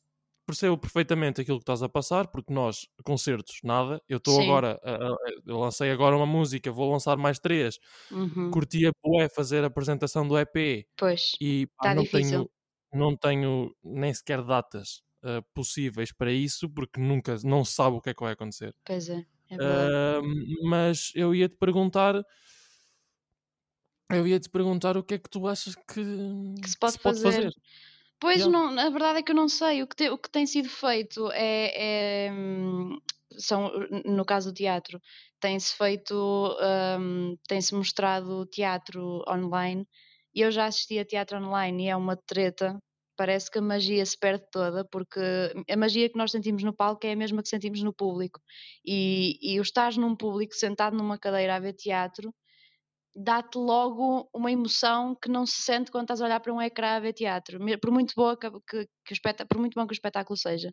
[0.46, 4.00] percebo perfeitamente aquilo que estás a passar, porque nós, concertos, nada.
[4.08, 7.78] Eu estou agora, a- a- eu lancei agora uma música, vou lançar mais três.
[8.10, 12.38] uhum, Curtia bué fazer a apresentação do EP pois, e pá, está não difícil.
[12.40, 12.50] tenho,
[12.94, 18.00] não tenho nem sequer datas ah, possíveis para isso, porque nunca, não se sabe o
[18.00, 18.74] que é que vai acontecer.
[18.84, 19.56] Pois é, é.
[19.60, 20.20] Ah,
[20.64, 22.14] mas eu ia te perguntar,
[24.10, 26.02] eu ia te perguntar o que é que tu achas que,
[26.62, 27.22] Que se que se pode pode fazer.
[27.22, 27.52] fazer.
[28.20, 29.82] Pois não, a verdade é que eu não sei.
[29.82, 32.98] O que, te- o que tem sido feito é, é, hum,
[33.38, 33.70] são,
[34.06, 35.00] no caso do teatro,
[35.40, 36.14] tem-se feito,
[36.98, 39.86] hum, tem-se mostrado teatro online
[40.34, 42.78] e eu já assisti a teatro online e é uma treta.
[43.18, 45.20] Parece que a magia se perde toda, porque
[45.70, 48.40] a magia que nós sentimos no palco é a mesma que sentimos no público.
[48.84, 52.34] E, e o estar num público sentado numa cadeira a ver teatro
[53.16, 56.96] dá-te logo uma emoção que não se sente quando estás a olhar para um ecrã
[56.96, 59.92] a ver teatro, por muito, boa que, que, que o espeta- por muito bom que
[59.92, 60.72] o espetáculo seja.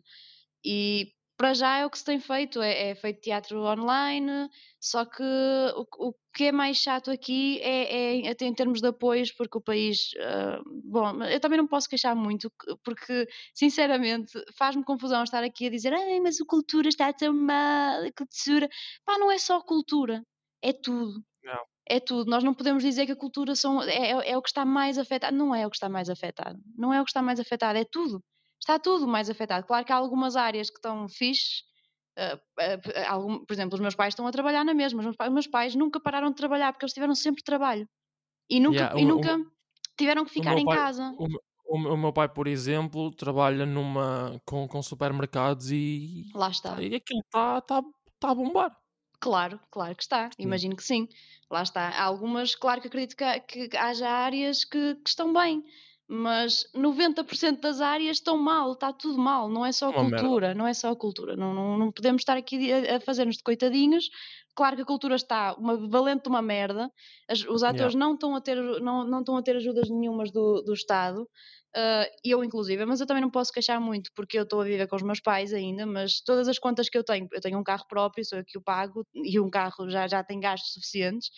[0.64, 4.48] E para já é o que se tem feito, é, é feito teatro online,
[4.80, 8.86] só que o, o que é mais chato aqui é, é até em termos de
[8.88, 14.32] apoios, porque o país, ah, bom, eu também não posso queixar muito, que- porque sinceramente
[14.56, 18.68] faz-me confusão estar aqui a dizer, Ai, mas a cultura está tão mal, a cultura,
[19.04, 20.22] pá, não é só cultura,
[20.62, 21.64] é tudo Não.
[21.88, 22.30] É tudo.
[22.30, 24.98] Nós não podemos dizer que a cultura são, é, é- é o que está mais
[24.98, 25.36] afetado.
[25.36, 26.58] Não é o que está mais afetado.
[26.76, 28.22] Não é o que está mais afetado, é tudo.
[28.60, 29.66] está tudo mais afetado.
[29.66, 31.62] Claro que há algumas áreas que estão fixe,
[32.18, 35.16] uh, uh, algum, por exemplo, os meus pais estão a trabalhar na mesma, os meus
[35.16, 37.86] pais, os meus pais nunca pararam de trabalhar porque eles tiveram sempre trabalho
[38.50, 39.38] e nunca, Yeah, e o- o- nunca
[39.98, 41.14] tiveram que o ficar em pai- casa.
[41.18, 41.26] O,
[41.66, 46.80] o o meu pai, por exemplo, trabalha numa, com, com supermercados e, Lá está.
[46.82, 47.82] e aquilo está tá,
[48.20, 48.74] tá a bombar.
[49.24, 50.28] Claro, claro que está.
[50.38, 51.08] Imagino que sim.
[51.50, 51.88] Lá está.
[51.88, 55.64] Há algumas, claro que acredito que, há- que haja áreas que, que estão bem,
[56.06, 59.48] mas 90% das áreas estão mal, está tudo mal.
[59.48, 60.18] Não é só a Uma merda.
[60.20, 61.36] cultura, não é só a cultura.
[61.36, 64.10] Não, não, não podemos estar aqui a, a fazer-nos de coitadinhos.
[64.56, 66.90] Claro que a cultura está uma valente uma merda.
[67.28, 70.62] As- os atores não estão a ter não, não estão a ter ajudas nenhumas do,
[70.62, 71.22] do Estado.
[71.76, 74.86] Uh, eu inclusive, mas eu também não posso queixar muito porque eu estou a viver
[74.86, 77.64] com os meus pais ainda, mas todas as contas que eu tenho, eu tenho um
[77.64, 81.30] carro próprio, sou eu que o pago e um carro já, já tem gastos suficientes,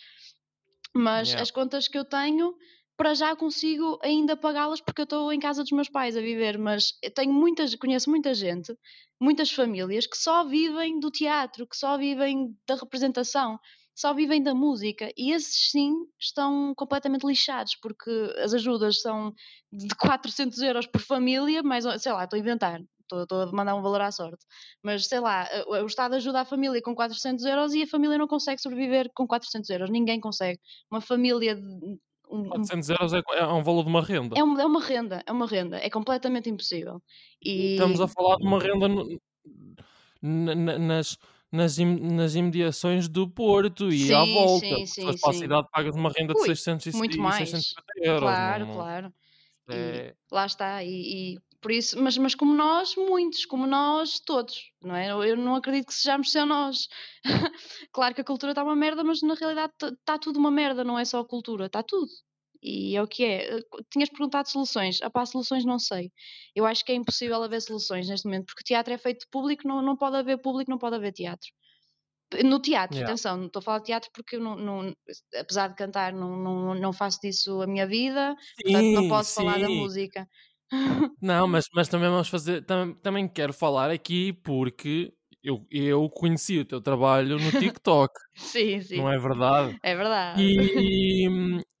[0.95, 1.37] mas Yeah.
[1.37, 2.53] as contas que eu tenho,
[2.97, 6.57] para já consigo ainda pagá-las porque eu estou em casa dos meus pais a viver,
[6.57, 8.73] mas tenho muitas, conheço muita gente,
[9.21, 13.59] muitas famílias que só vivem do teatro, que só vivem da representação,
[13.95, 19.33] só vivem da música e esses sim estão completamente lixados porque as ajudas são
[19.71, 23.51] de 400 euros por família, mais ou- sei lá, estou a inventar, estou estou a
[23.51, 24.45] mandar um valor à sorte,
[24.83, 28.17] mas sei lá, o o Estado ajuda a família com 400 euros e a família
[28.17, 30.59] não consegue sobreviver com 400 euros, ninguém consegue.
[30.91, 31.55] Uma família.
[32.29, 34.35] Um- um- 400 euros é, é um valor de uma renda.
[34.37, 37.01] é, uma, é uma renda, é uma renda, é completamente impossível.
[37.41, 39.19] E Estamos a falar de uma renda no-
[40.21, 41.17] na- na- nas,
[41.51, 44.59] nas, im- nas imediações do Porto e à Sim, volta.
[44.65, 47.49] sim, sim, para a cidade, pagas uma renda de Ui, 600 e, muito mais.
[47.49, 48.21] 650 euros.
[48.21, 49.13] claro, não- não- claro.
[49.69, 54.71] É- lá está, e, e por isso, mas, mas como nós, muitos, como nós, todos,
[54.81, 55.09] não é?
[55.11, 56.87] Eu- não acredito que sejamos só nós.
[57.91, 60.97] claro que a cultura está uma merda, mas na realidade está tudo uma merda, não
[60.99, 62.07] é só a cultura, está tudo.
[62.61, 63.57] E é o que é.
[63.57, 64.99] Eh, Tinhas perguntado soluções.
[65.01, 66.11] Ah, pá, soluções não sei.
[66.55, 69.67] Eu acho que é impossível haver soluções neste momento, porque teatro é feito de público,
[69.67, 71.49] não, não pode haver público, não pode haver teatro.
[72.43, 73.01] No teatro, Yeah.
[73.01, 74.93] atenção, não estou a falar de teatro porque eu não, não-
[75.39, 79.33] apesar de cantar, não, não, não faço disso a minha vida, portanto não Sim, posso
[79.33, 79.69] falar da sim.
[79.69, 80.27] música.
[81.21, 82.63] Não, mas, mas também vamos fazer.
[82.65, 88.81] Tam, também quero falar aqui porque eu, eu conheci o teu trabalho no TikTok, sim,
[88.81, 89.75] sim, não é verdade?
[89.83, 90.41] é verdade.
[90.41, 91.27] E,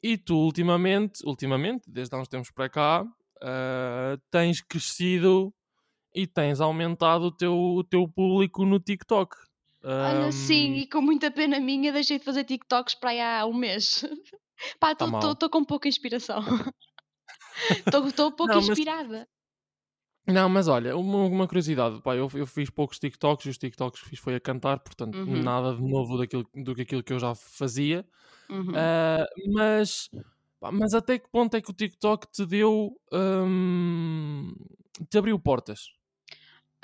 [0.01, 3.05] e tu ultimamente, ultimamente, desde há uns tempos para cá,
[3.41, 5.53] ah, tens crescido
[6.15, 9.35] e tens aumentado o teu, o teu público no TikTok.
[9.85, 13.45] Olha, sim, Ahm, e com muita pena minha deixei de fazer TikToks para aí há
[13.45, 14.03] um mês.
[14.79, 16.41] Pá, Tá estou com pouca inspiração.
[18.09, 19.27] Estou pouco Não, mas- inspirada.
[20.29, 24.01] Não, mas olha, uma, uma curiosidade, pá, eu, eu fiz poucos TikToks e os TikToks
[24.01, 25.41] que fiz foi a cantar, portanto, Uhum.
[25.41, 28.05] nada de novo daquilo, do que aquilo que eu já fazia.
[28.49, 28.73] Uhum.
[28.75, 30.09] Ah, mas,
[30.59, 32.91] pá, mas até que ponto é que o TikTok te deu.
[33.13, 34.53] hum,
[35.09, 35.79] te abriu portas?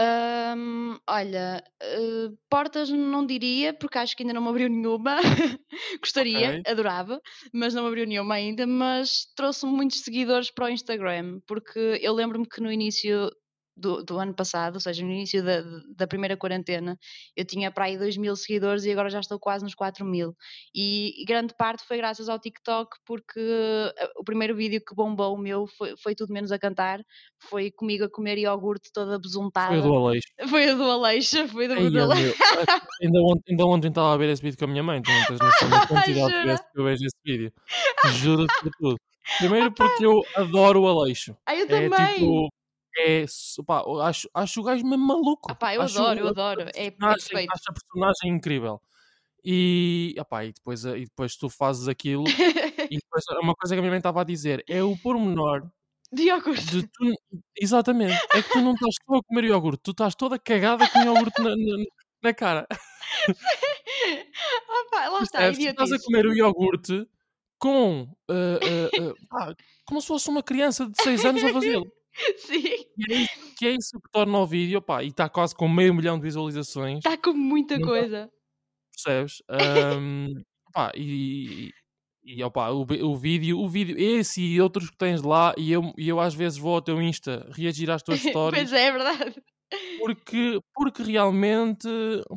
[0.01, 5.17] Hum, olha, eh, portas não diria, porque acho que ainda não me abriu nenhuma.
[6.01, 6.65] Gostaria, Ok.
[6.65, 7.21] adorava,
[7.53, 8.65] mas não me abriu nenhuma ainda.
[8.65, 13.29] Mas trouxe-me muitos seguidores para o Instagram, porque eu lembro-me que no início
[13.75, 15.61] do, do ano passado, ou seja, no início da,
[15.95, 16.97] da primeira quarentena,
[17.35, 20.35] eu tinha para aí 2 mil seguidores e agora já estou quase nos 4 mil.
[20.75, 25.37] E grande parte foi graças ao TikTok, porque eh, o primeiro vídeo que bombou o
[25.37, 26.99] meu foi, foi tudo menos a cantar,
[27.49, 29.75] foi comigo a comer iogurte toda Foi besuntada.
[29.79, 30.27] o do Aleixo.
[30.49, 32.35] Foi a do Aleixo, foi do, Ai, do Aleixo.
[33.01, 35.25] ainda, ontem, ainda ontem estava a ver esse vídeo com a minha mãe, tu não
[35.25, 37.53] tens noção da quantidade que eu vejo esse vídeo.
[38.21, 38.97] Juro-te por tudo.
[39.39, 41.35] Primeiro porque eu adoro o Aleixo.
[41.45, 42.13] Ai, eu É também.
[42.15, 42.49] tipo.
[42.97, 45.51] É, eu acho, acho o gajo mesmo maluco.
[45.51, 46.61] Ah pá, eu acho adoro, eu adoro.
[46.75, 47.51] É, é perfeito.
[47.51, 48.81] Acho a personagem incrível.
[49.43, 52.23] E, opá, e, depois, e depois tu fazes aquilo.
[52.91, 55.69] e depois, uma coisa que a minha mãe estava a dizer é o pormenor
[56.11, 56.65] De iogurte.
[56.65, 57.13] de tu.
[57.59, 58.15] Exatamente.
[58.33, 61.41] É que tu não estás só a comer iogurte, tu estás toda cagada com iogurte
[61.41, 61.83] na, na,
[62.23, 62.67] na cara.
[64.05, 65.65] Ah pá, lá está, Percebes?
[65.65, 67.07] Tu estás a comer o iogurte
[67.59, 68.07] com.
[68.29, 71.85] ah, ah, ah, pá, como se fosse uma criança de 6 anos a fazê-lo.
[72.37, 75.55] Sim, E é isso, que é isso que torna o vídeo, pá, e está quase
[75.55, 77.87] com meio milhão de visualizações, está com muita Não dá.
[77.87, 78.29] coisa.
[78.91, 79.41] percebes?
[79.49, 80.27] Ahm,
[80.73, 81.71] pá, e,
[82.23, 85.93] e opá, o, o vídeo, o vídeo, esse e outros que tens lá, e eu,
[85.97, 88.91] e eu às vezes vou ao teu Insta reagir às tuas stories, Pois é, é
[88.91, 89.43] verdade.
[89.99, 91.87] porque, porque realmente,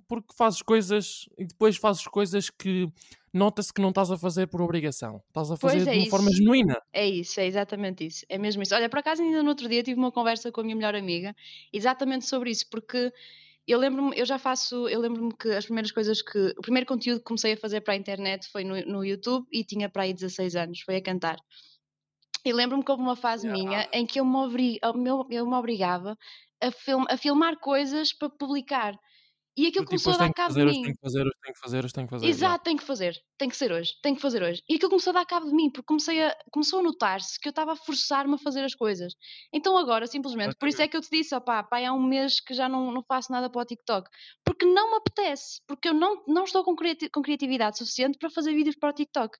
[0.09, 2.89] porque fazes coisas, e depois fazes coisas que
[3.37, 6.29] nota-se que não estás a fazer por obrigação, estás a fazer é de uma forma
[6.31, 6.39] isso.
[6.39, 6.81] genuína.
[6.93, 8.25] É isso, é exatamente isso.
[8.29, 8.75] É mesmo isso.
[8.75, 11.35] Olha, por acaso ainda no outro dia tive uma conversa com a minha melhor amiga
[11.73, 13.13] exatamente sobre isso, porque
[13.67, 17.19] eu lembro-me, eu já faço, eu lembro-me que as primeiras coisas que, o primeiro conteúdo
[17.19, 20.15] que comecei a fazer para a internet foi no, no YouTube e tinha para aí
[20.15, 21.37] 16 anos, foi a cantar.
[22.45, 23.65] E lembro-me que houve uma fase Yeah.
[23.69, 24.95] minha em que eu me, obri- eu
[25.31, 26.17] eu me obrigava
[26.63, 28.95] a, film- a filmar coisas para publicar.
[29.57, 30.83] E aquilo começou a dar cabo de mim.
[30.83, 32.27] tenho que fazer, tenho que fazer, tenho que fazer.
[32.27, 34.63] Exato, tem que fazer, tem que ser hoje, tem que fazer hoje.
[34.69, 37.49] E aquilo começou a dar cabo de mim, porque comecei a, começou a notar-se que
[37.49, 39.15] eu estava a forçar-me a fazer as coisas.
[39.53, 42.41] Então agora, simplesmente, por isso é que eu te disse, opá, pá, há um mês
[42.41, 44.11] que já não, não faço nada para o TikTok.
[44.59, 48.31] Porque não me apetece, porque eu não, não estou com, criati- com criatividade suficiente para
[48.31, 49.37] fazer vídeos para o TikTok.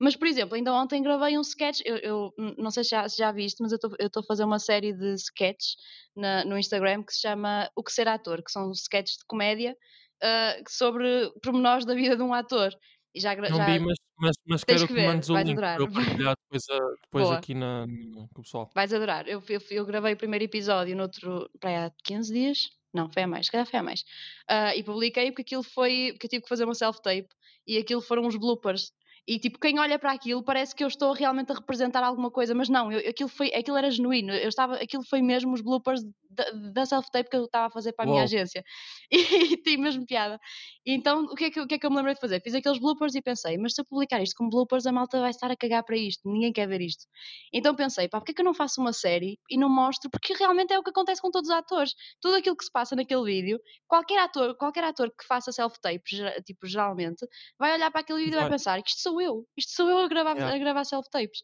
[0.00, 3.08] Mas, por exemplo, ainda ontem gravei um sketch, eu, eu n- não sei se já,
[3.08, 5.74] se já viste, mas eu estou- a fazer uma série de sketches
[6.14, 9.76] na- no Instagram que se chama O Que Ser Ator, que são sketches de comédia
[10.22, 12.70] ah, sobre pormenores da vida de um ator.
[13.12, 15.74] E já, Não já vi, mas, mas, mas quero que que mandes o link para
[15.74, 15.80] adorar.
[15.80, 17.38] eu partilhar depois, a- depois Boa.
[17.38, 18.70] aqui na, no- com o pessoal.
[18.72, 19.26] vais adorar.
[19.26, 22.68] Eu, eu, eu gravei o primeiro episódio no outro, para há 15 dias.
[22.92, 24.04] Não, foi a mais, se calhar foi a mais.
[24.48, 27.28] Ah, e publiquei porque aquilo foi, porque eu tive que fazer uma self-tape
[27.66, 28.92] e aquilo foram uns bloopers.
[29.26, 32.54] E tipo, quem olha para aquilo parece que eu estou realmente a representar alguma coisa,
[32.54, 34.32] mas não, eu, aquilo, foi, aquilo era genuíno.
[34.32, 37.92] Eu estava, aquilo foi mesmo os bloopers da, da self-tape que eu estava a fazer
[37.92, 38.24] para a minha Uau.
[38.24, 38.62] agência.
[39.12, 40.38] E, tem mesmo piada.
[40.86, 42.20] E então, o que, é que, eu- o que é que eu me lembrei de
[42.20, 42.40] fazer?
[42.42, 45.30] Fiz aqueles bloopers e pensei, mas se eu publicar isto como bloopers, a malta vai
[45.30, 47.04] estar a cagar para isto, ninguém quer ver isto.
[47.52, 50.10] Então pensei, pá, porque é que eu não faço uma série e não mostro?
[50.10, 51.94] Porque realmente é o que acontece com todos os atores.
[52.20, 56.02] Tudo aquilo que se passa naquele vídeo, qualquer ator, qualquer ator que faça self-tape,
[56.44, 57.26] tipo, geralmente,
[57.58, 58.48] vai olhar para aquele vídeo e vai Vai.
[58.48, 60.54] pensar que isto sou eu, isto sou eu a gravar, Yeah.
[60.54, 61.40] a gravar self-tapes.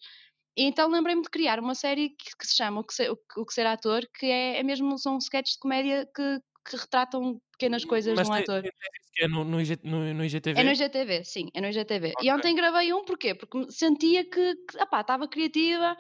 [0.57, 3.17] E então lembrei-me de criar uma série que, que se chama o que, Ser, o,
[3.17, 7.85] Que- Ser Ator, que é, é mesmo, são sketches de comédia que, que retratam pequenas
[7.85, 8.71] coisas Mas de um tem- ator.
[9.19, 10.59] é no, no, IG no, no IGTV?
[10.61, 12.13] É no IGTV, sim, é no IGTV.
[12.17, 12.27] Ok.
[12.29, 13.35] E ontem gravei um, porquê?
[13.35, 15.97] Porque sentia que, que opá, estava criativa,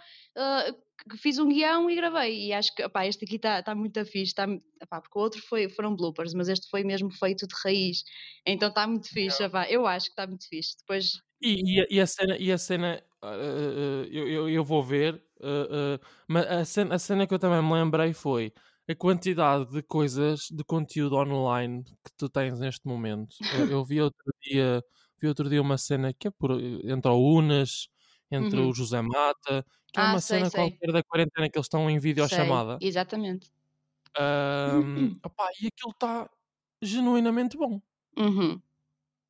[1.10, 2.46] que fiz um guião e gravei.
[2.46, 4.46] E acho que opá, este aqui está tá muito fixe, tá,
[4.82, 8.02] opá, porque o outro foi, foram bloopers, mas este foi mesmo feito de raiz.
[8.46, 10.76] Então está muito fixe, opá, eu acho que está muito fixe.
[10.78, 13.34] Depois, E, e, a- e a cena, e a cena ah,
[14.10, 17.62] eu, eu, eu vou ver, ah, ah, mas a cena, a cena que eu também
[17.62, 18.52] me lembrei foi
[18.88, 23.36] a quantidade de coisas, de conteúdo online que tu tens neste momento.
[23.50, 24.82] Eu, eu vi outro dia,
[25.20, 27.88] vi outro dia uma cena que é por, entre o Unas,
[28.30, 28.60] entre Uhum.
[28.60, 30.80] o José Mata, que é Ah, uma sei, cena sei.
[30.80, 32.80] qualquer da quarentena que eles estão em sei, videochamada.
[32.80, 33.52] exatamente.
[34.18, 36.30] Ahm, opá, e aquilo está
[36.82, 37.80] genuinamente bom.
[38.16, 38.62] Uhum.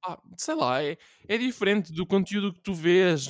[0.05, 0.97] Ah, sei lá, é,
[1.29, 3.29] é diferente do conteúdo que tu vês.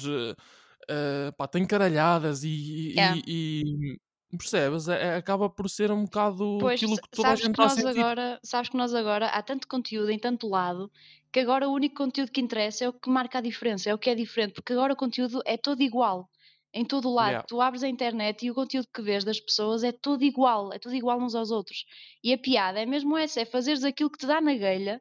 [0.89, 3.21] eh, pá, tem caralhadas e, Yeah.
[3.27, 3.99] e-
[4.33, 4.87] e percebes?
[4.89, 7.91] É- é- acaba por ser um bocado Pois, aquilo que toda a gente está a
[7.91, 10.89] agora, sabes que nós agora há tanto conteúdo em tanto lado
[11.33, 13.99] que agora o único conteúdo que interessa é o que marca a diferença, é o
[13.99, 16.29] que é diferente, porque agora o conteúdo é todo igual.
[16.73, 17.47] Em todo o lado, Yeah.
[17.49, 20.79] tu abres a internet e o conteúdo que vês das pessoas é tudo igual, é
[20.79, 21.85] tudo igual uns aos outros.
[22.23, 25.01] E a piada é mesmo essa, é fazeres aquilo que te dá na grelha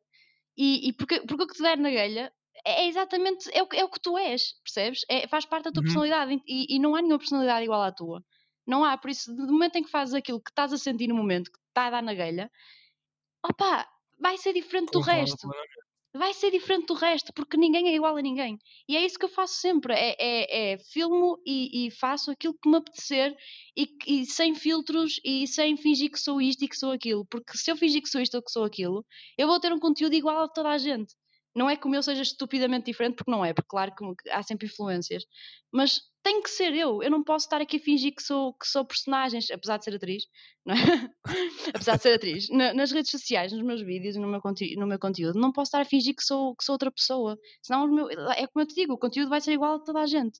[0.58, 2.32] e, e porque, porque o que te der na grelha
[2.66, 5.02] é é exatamente é o, que- é o que tu és, percebes?
[5.10, 5.84] É, faz parte da tua Uhum.
[5.84, 8.24] personalidade e, e não há nenhuma personalidade igual à tua.
[8.68, 11.16] Não há, por isso, do momento em que fazes aquilo que estás a sentir no
[11.16, 12.50] momento, que está a dar na grelha,
[13.44, 13.88] opa,
[14.20, 15.48] vai ser diferente do Concordo resto.
[15.48, 15.85] plenamente.
[16.18, 18.58] Vai ser diferente do resto, porque ninguém é igual a ninguém.
[18.88, 22.58] E é isso que eu faço sempre: é, é, é filmo e, e faço aquilo
[22.62, 23.36] que me apetecer
[23.76, 27.26] e, e sem filtros e sem fingir que sou isto e que sou aquilo.
[27.26, 29.06] Porque se eu fingir que sou isto ou que sou aquilo,
[29.38, 31.14] eu vou ter um conteúdo igual a toda a gente.
[31.56, 34.44] Não é que o meu seja estupidamente diferente, porque não é, porque claro que há
[34.44, 35.24] sempre influências.
[35.72, 37.02] Mas tem que ser eu.
[37.02, 39.96] Eu não posso estar aqui a fingir que sou, que sou personagens, apesar de ser
[39.96, 40.24] atriz,
[40.68, 40.74] é?
[41.74, 42.50] apesar de ser atriz.
[42.50, 45.52] Na- nas redes sociais, nos meus vídeos e no meu, conte- no meu conteúdo, não
[45.54, 47.38] posso estar a fingir que sou, que sou outra pessoa.
[47.62, 50.06] Senão, meu- é como eu te digo, o conteúdo vai ser igual a toda a
[50.06, 50.40] gente.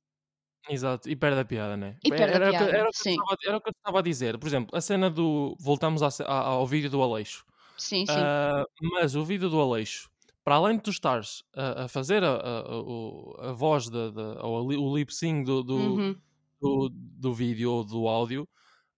[0.68, 1.96] Exato, e perde a piada, né?
[2.04, 3.70] E perde a era, o que- piada, era o que eu estava, era o que
[3.70, 4.38] eu estava a dizer.
[4.40, 5.56] Por exemplo, a cena do.
[5.60, 7.46] Voltamos ao vídeo do Aleixo.
[7.78, 8.14] Sim, sim.
[8.18, 10.10] Ah, mas o vídeo do Aleixo,
[10.46, 14.66] para além de tu estares a, a fazer a, a, a- voz de, de- ou
[14.68, 16.16] o lip sync do, do, Uhum.
[16.62, 18.48] do, do vídeo ou do áudio,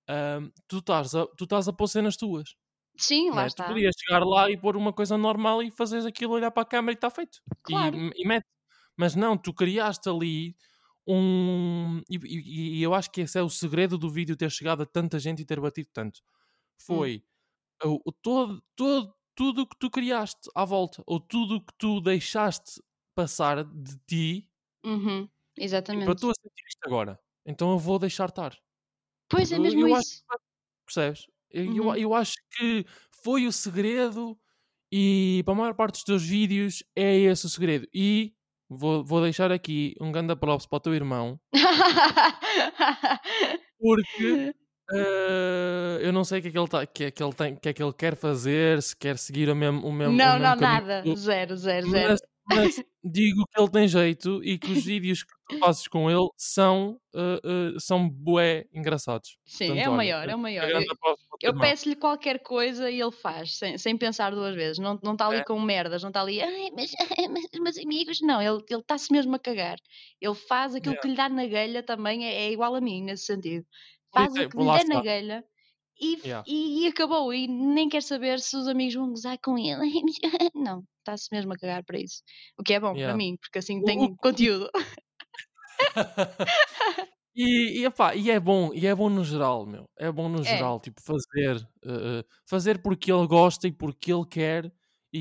[0.10, 2.56] ahm, tu, estás a, tu estás a pôr cenas tuas.
[2.98, 3.48] Sim, lá é?
[3.48, 3.66] está.
[3.66, 6.66] Tu podias chegar lá e pôr uma coisa normal e fazeres aquilo, olhar para a
[6.66, 7.38] câmera e está feito.
[7.38, 7.98] E- Claro.
[8.16, 8.46] E, mete.
[8.98, 10.56] Mas não, tu criaste ali
[11.08, 12.02] um.
[12.10, 14.86] E, e- e eu acho que esse é o segredo do vídeo ter chegado a
[14.86, 16.20] tanta gente e ter batido tanto.
[16.80, 17.24] Foi
[17.84, 21.74] o, o todo, todo, tudo o que tu criaste à volta, ou tudo o que
[21.78, 22.82] tu deixaste
[23.16, 24.50] passar de ti
[24.86, 25.28] Uhum.
[25.56, 26.20] para Exatamente.
[26.22, 27.18] tu a sentir isto agora.
[27.46, 28.58] Então eu vou deixar estar.
[29.30, 30.24] Pois é Eu- mesmo eu acho isso.
[30.88, 31.28] Percebes?
[31.52, 31.96] Eu, eu- Uhum.
[31.96, 32.86] eu acho que
[33.24, 34.38] foi o segredo
[34.92, 37.88] e para a maior parte dos teus vídeos é esse o segredo.
[37.94, 38.34] E
[38.70, 41.40] vou, vou deixar aqui um grande props para o teu irmão,
[43.80, 44.54] porque
[44.94, 47.56] eh, eu não sei o que é que ele, tá, que é que ele tem,
[47.56, 50.40] que é que ele quer fazer, se quer seguir o mesmo, o mesmo, o não,
[50.40, 51.16] mesmo não, caminho nada.
[51.16, 52.10] Zero, zero, zero.
[52.10, 56.10] mas, mas digo que ele tem jeito e que os vídeos que tu fazes com
[56.10, 59.38] ele são, uh, uh, são bué engraçados.
[59.46, 60.70] Sim, Portanto, é o olha, maior, é o maior.
[60.70, 60.82] Eu,
[61.42, 64.80] eu peço-lhe qualquer coisa e ele faz, sem, sem pensar duas vezes.
[64.80, 65.44] Não está ali é.
[65.44, 66.40] com merdas, não está ali,
[66.74, 66.92] mas,
[67.32, 68.22] mas meus amigos.
[68.22, 69.78] Não, ele está-se mesmo a cagar.
[70.22, 73.26] Ele faz aquilo que lhe dá na galha também, é, é, igual a mim nesse
[73.26, 73.66] sentido.
[74.18, 75.44] Faz o que lhe dá na galha
[76.00, 76.44] e, yeah.
[76.48, 77.34] e, e, acabou.
[77.34, 79.82] E nem quer saber se os amigos vão gozar com ele.
[80.56, 82.22] Não, está-se mesmo a cagar para isso.
[82.58, 83.08] O que é bom yeah.
[83.08, 84.70] para mim, porque assim tem conteúdo.
[87.36, 89.90] e, e, epá, e é bom, e é bom no geral, meu.
[89.98, 90.44] É bom no é.
[90.44, 94.72] geral, tipo, fazer, uh, fazer porque ele gosta e porque ele quer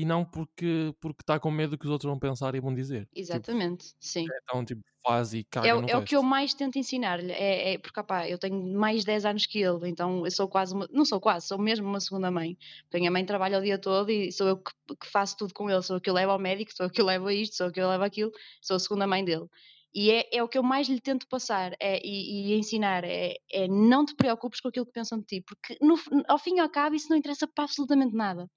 [0.01, 3.05] e não porque porque está com medo que os outros vão pensar e vão dizer.
[3.07, 4.25] Tipo, Exatamente, tipo, sim.
[4.43, 7.31] Então, tipo, faz e caga é, no é o que eu mais tento ensinar-lhe.
[7.31, 10.47] É, é, porque, opá, eu tenho mais de 10 anos que ele, então eu sou
[10.47, 12.57] quase, uma, não sou quase, sou mesmo uma segunda mãe.
[12.93, 15.69] A minha mãe trabalha o dia todo e sou eu que, que, faço tudo com
[15.69, 15.81] ele.
[15.81, 17.67] Sou eu que o levo ao médico, sou eu que o levo a isto, sou
[17.67, 18.31] eu que o levo aquilo,
[18.61, 19.47] sou a segunda mãe dele.
[19.93, 23.35] E é, é o que eu mais lhe tento passar é, e, e ensinar: é,
[23.51, 25.95] é não te preocupes com aquilo que pensam de ti, porque no,
[26.27, 28.47] ao fim e ao cabo isso não interessa para absolutamente nada.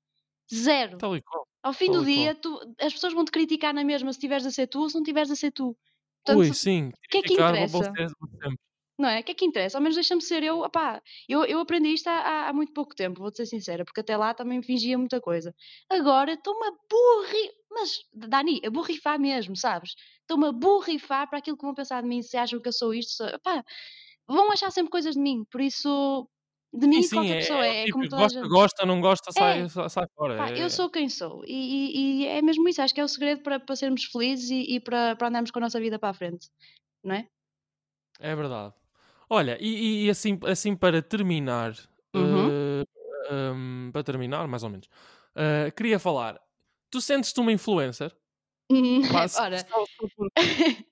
[0.52, 0.98] Zero.
[0.98, 1.46] Tal e qual.
[1.62, 4.46] Ao fim Tal do dia, tu, as pessoas vão te criticar na mesma se estiveres
[4.46, 5.76] a ser tu ou se não estiveres a ser tu.
[6.24, 6.88] Portanto, Ui, sim.
[6.88, 7.92] O que é que interessa?
[8.98, 9.20] Não é?
[9.20, 9.78] O que é que interessa?
[9.78, 10.60] Ao menos deixa-me ser eu.
[10.60, 14.16] Opá, eu, eu aprendi isto há, há, muito pouco tempo, vou-te ser sincera, porque até
[14.16, 15.54] lá também fingia muita coisa.
[15.88, 17.50] Agora estou-me a burri.
[17.70, 19.94] Mas, Dani, a burrifar mesmo, sabes?
[20.20, 22.92] Estou-me a burrifar para aquilo que vão pensar de mim, se acham que eu sou
[22.92, 23.12] isto.
[23.12, 23.26] Sou...
[23.28, 23.64] Opá,
[24.26, 26.28] vão achar sempre coisas de mim, por isso
[26.72, 27.66] de mim sim, qualquer sim, pessoa.
[27.66, 29.68] É, é, tipo, como toda gosta, gosta, não gosta, sai, é.
[29.68, 30.36] sai fora.
[30.36, 30.62] Pá, é.
[30.62, 31.42] Eu sou quem sou.
[31.44, 32.80] E, e, e, é mesmo isso.
[32.80, 35.58] Acho que é o segredo para, para sermos felizes e, e para, para andarmos com
[35.58, 36.48] a nossa vida para a frente.
[37.02, 37.26] Não é?
[38.20, 38.74] É verdade.
[39.28, 41.72] Olha, e, e assim, assim para terminar,
[42.14, 42.48] uhum.
[42.48, 42.84] uh,
[43.30, 44.86] eh, um, para terminar, mais ou menos,
[45.36, 46.40] uh, queria falar.
[46.90, 48.12] Tu sentes-te uma influencer?
[49.12, 49.66] Pá, Ora.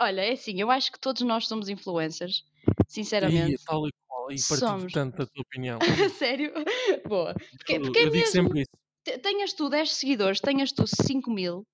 [0.00, 2.44] Olha, é assim, eu acho que todos nós somos influencers,
[2.88, 3.54] sinceramente.
[3.54, 3.92] E, tal e
[4.30, 4.92] e partilho Somos.
[4.92, 5.78] tanto da tua opinião.
[6.18, 6.52] Sério?
[7.06, 7.34] Boa.
[7.34, 9.20] Porque, porque eu, é digo sempre isso.
[9.22, 11.66] Tenhas tu 10 seguidores, tenhas tu 5 mil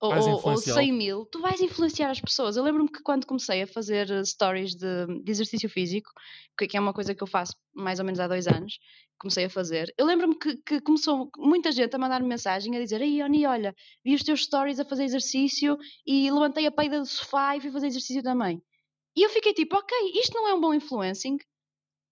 [0.00, 0.12] ou,
[0.48, 2.56] ou 100 mil, tu vais influenciar as pessoas.
[2.56, 6.10] Eu lembro-me que quando comecei a fazer eh, stories de, de, exercício físico,
[6.58, 8.78] que é uma coisa que eu faço mais ou menos há dois anos,
[9.18, 9.92] comecei a fazer.
[9.98, 13.74] Eu lembro-me que, que, começou muita gente a mandar-me mensagem a dizer: Ei, Oni, olha,
[14.02, 15.76] vi os teus stories a fazer exercício
[16.06, 18.62] e levantei a peida do sofá e fui fazer exercício também.
[19.14, 21.36] E eu fiquei tipo: Ok, isto não é um bom influencing.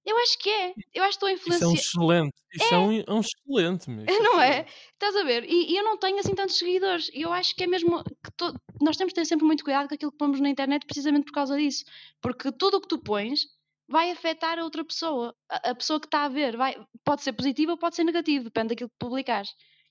[0.08, 0.74] Eu acho que é.
[0.94, 1.74] Eu acho que estou a influenciar.
[1.74, 2.34] Isso é um excelente.
[2.54, 4.06] Isso é, é um, é um excelente mesmo.
[4.24, 4.66] Não é?
[4.94, 5.44] Estás a ver?
[5.44, 7.10] E, e, eu não tenho assim tantos seguidores.
[7.12, 8.02] E eu acho que é mesmo.
[8.02, 8.54] que to...
[8.80, 11.32] Nós temos de ter sempre muito cuidado com aquilo que pomos na internet precisamente por
[11.32, 11.84] causa disso.
[12.22, 13.40] Porque tudo o que tu pões
[13.86, 15.34] vai afetar a outra pessoa.
[15.50, 16.56] A, a pessoa que está a ver.
[16.56, 16.74] Vai...
[17.04, 19.50] Pode ser positivo ou pode ser negativo, depende daquilo que publicares.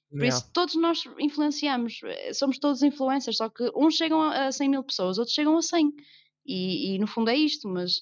[0.10, 0.36] Por yeah.
[0.36, 2.00] isso, todos nós influenciamos.
[2.04, 3.38] Eh, somos todos influencers.
[3.38, 5.94] Só que uns chegam a 100 mil pessoas, outros chegam a 100.
[6.44, 8.02] E, e no fundo é isto, mas.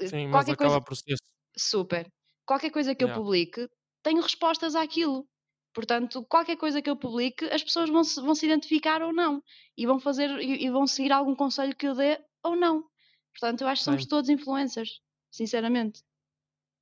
[0.00, 0.80] Eh, Sim, mas acaba coisa...
[0.80, 1.16] por ser
[1.56, 2.10] Super.
[2.46, 3.68] Qualquer coisa que eu publique,
[4.02, 5.26] tenho respostas àquilo.
[5.72, 9.42] Portanto, qualquer coisa que eu publique, as pessoas vão se, vão se identificar ou não.
[9.76, 12.84] E vão fazer e, e vão seguir algum conselho que eu dê ou não.
[13.32, 15.00] Portanto, eu acho que somos todos influencers,
[15.30, 16.02] sinceramente.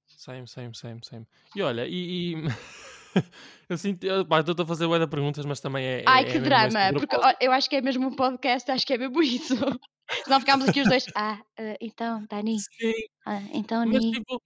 [0.06, 1.26] Same, same, same, same.
[1.56, 2.34] E olha, e.
[2.34, 2.36] e...
[3.68, 4.04] eu sinto.
[4.04, 6.04] Estou a fazer boa perguntas, mas também é.
[6.06, 6.92] Ai, é, que é drama!
[6.92, 9.56] Porque eu acho que é mesmo um podcast, acho que é mesmo isso.
[10.24, 11.06] Senão ficámos aqui os dois.
[11.14, 12.58] Ah, uh, então, Dani.
[12.58, 12.92] Sim.
[13.26, 14.12] Ah, então, Mas, Ni.
[14.12, 14.42] Tipo...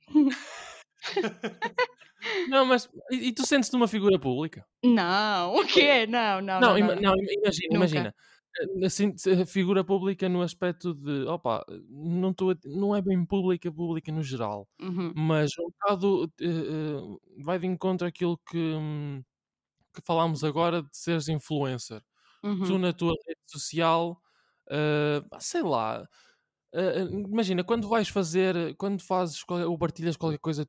[2.48, 2.88] não, mas.
[3.10, 4.64] E, e tu sentes-te uma figura pública?
[4.84, 6.06] Não, o quê?
[6.06, 6.60] Não, não.
[6.60, 7.14] Não, não, ima não.
[7.16, 8.14] imagina, imagina.
[8.58, 9.14] Eh, assim,
[9.46, 14.66] figura pública no aspecto de, opa, não, tô, não é bem pública, pública no geral,
[14.80, 15.12] uhum.
[15.14, 19.22] mas um bocado uh, uh, vai de encontro àquilo que, um,
[19.94, 22.00] que falámos agora de seres influencer.
[22.42, 22.64] Uhum.
[22.64, 24.20] Tu na tua rede social
[24.70, 26.06] Uh, sei lá.
[26.74, 30.66] Uh, imagina, quando vais fazer, quando fazes ou partilhas qualquer coisa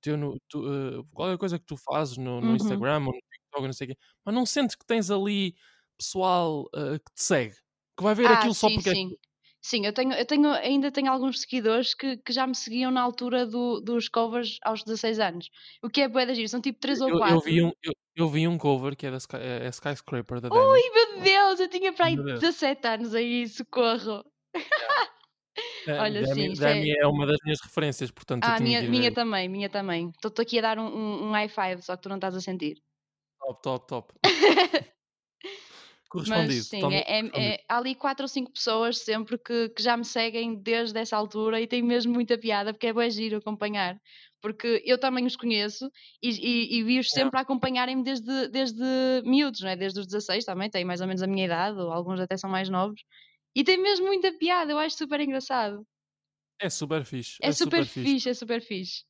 [0.00, 2.56] teu no, tu, uh, qualquer coisa que tu fazes no, no uhum.
[2.56, 5.54] Instagram ou no TikTok, não sei o quê, mas não sentes que tens ali
[5.96, 7.54] pessoal que te segue,
[7.96, 9.16] que vai ver ah, aquilo sim, só porque é sim.
[9.64, 13.00] Sim, eu tenho, eu tenho, ainda tenho alguns seguidores que, que já me seguiam na
[13.00, 15.50] altura do, dos covers aos 16 anos.
[15.82, 17.28] O que é bué da giro, são tipo 3 ou 4.
[17.28, 20.42] Eu, eu, vi um, eu, eu, vi um cover que é da Sky, é, Skyscraper
[20.42, 20.60] da Demi.
[20.60, 24.22] Ui, meu Deus, eu tinha para aí 17 anos aí, socorro.
[25.86, 25.92] É.
[25.98, 26.62] Olha, Demi, sim.
[26.62, 27.00] Demi é...
[27.00, 27.06] é...
[27.06, 28.44] uma das minhas referências, portanto.
[28.44, 30.12] Ah, minha, minha também, minha também.
[30.22, 32.40] Estou aqui a dar um, um, um high five, só que tu não estás a
[32.42, 32.82] sentir.
[33.40, 34.14] Top, top, top.
[36.14, 36.66] correspondido.
[36.66, 39.96] Mas sim, é, é- é- há ali quatro ou cinco pessoas sempre que, que já
[39.96, 44.00] me seguem desde essa altura e tem mesmo muita piada, porque é bem giro acompanhar.
[44.40, 45.90] Porque eu também os conheço
[46.22, 48.82] e, e, e vi-os sempre a acompanharem-me desde, desde
[49.24, 49.76] miúdos, não é?
[49.76, 52.48] Desde os 16 também, têm mais ou menos a minha idade, ou alguns até são
[52.50, 53.02] mais novos.
[53.54, 55.86] E tem mesmo muita piada, eu acho super engraçado.
[56.60, 57.38] É super fixe.
[57.40, 58.16] É, super, fixe.
[58.16, 59.04] fixe, é super fixe.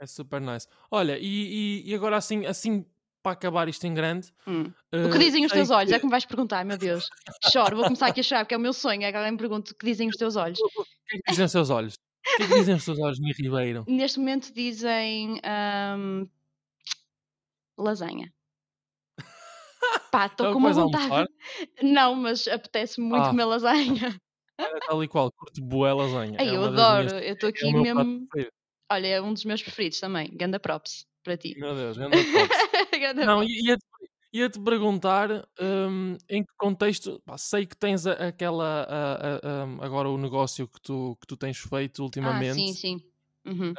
[0.00, 0.66] É super nice.
[0.90, 2.86] Olha, e, e, e agora assim, assim
[3.22, 4.28] para acabar isto em grande.
[4.46, 4.72] Hum.
[4.92, 5.90] O eh, que dizem os teus olhos?
[5.90, 7.08] É que- que me vais perguntar, meu Deus.
[7.52, 9.02] Choro, vou começar aqui a chorar, porque é o meu sonho.
[9.02, 10.58] É que alguém me pergunte o que dizem os teus olhos.
[10.60, 11.94] O que é que dizem os seus olhos?
[11.94, 13.84] O que é que dizem os seus olhos, Mi Ribeiro?
[13.88, 16.26] Neste momento dizem ahm,
[17.76, 18.32] lasanha.
[20.10, 21.28] Pá, É estou o com uma vontade.
[21.82, 23.30] Não, mas apetece muito Ah.
[23.30, 24.20] comer lasanha.
[24.58, 26.36] Era tal e qual, curto boa lasanha.
[26.40, 27.06] Ai, é eu adoro.
[27.06, 28.28] minhas- Eu estou é aqui o prato mesmo.
[28.90, 30.30] Olha, é um dos meus preferidos também.
[30.34, 31.54] Ganda props para ti.
[31.58, 32.58] Meu Deus, grande props.
[33.14, 33.84] Não, ia-te
[34.32, 37.20] ia-te perguntar hum, em que contexto.
[37.24, 38.84] pá, sei que tens aquela.
[38.84, 42.54] a- a- a- agora o negócio que tu, que tu tens feito Ah, ultimamente.
[42.54, 43.00] sim, sim.
[43.46, 43.74] Uhum.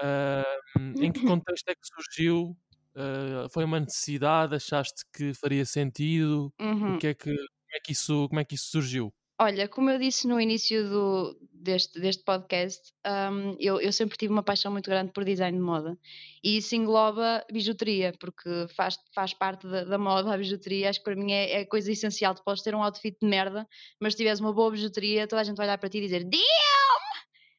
[0.77, 2.57] hum, em que contexto é que surgiu?
[2.95, 4.55] Uh, foi uma necessidade?
[4.55, 6.53] Achaste que faria sentido?
[6.59, 6.95] Uhum.
[6.95, 9.13] O que é que, como, é que isso, como é que isso surgiu?
[9.41, 12.91] Olha, como eu disse no início do, deste, deste podcast,
[13.31, 15.97] hum, eu, eu sempre tive uma paixão muito grande por design de moda.
[16.43, 20.89] E isso engloba bijuteria, porque faz, faz parte da, da moda a bijuteria.
[20.89, 22.35] Acho que para mim é, é coisa essencial.
[22.35, 23.65] Tu podes ter um outfit de merda,
[23.97, 26.25] mas se tiveres uma boa bijuteria, toda a gente vai olhar para ti e dizer
[26.25, 26.43] Damn!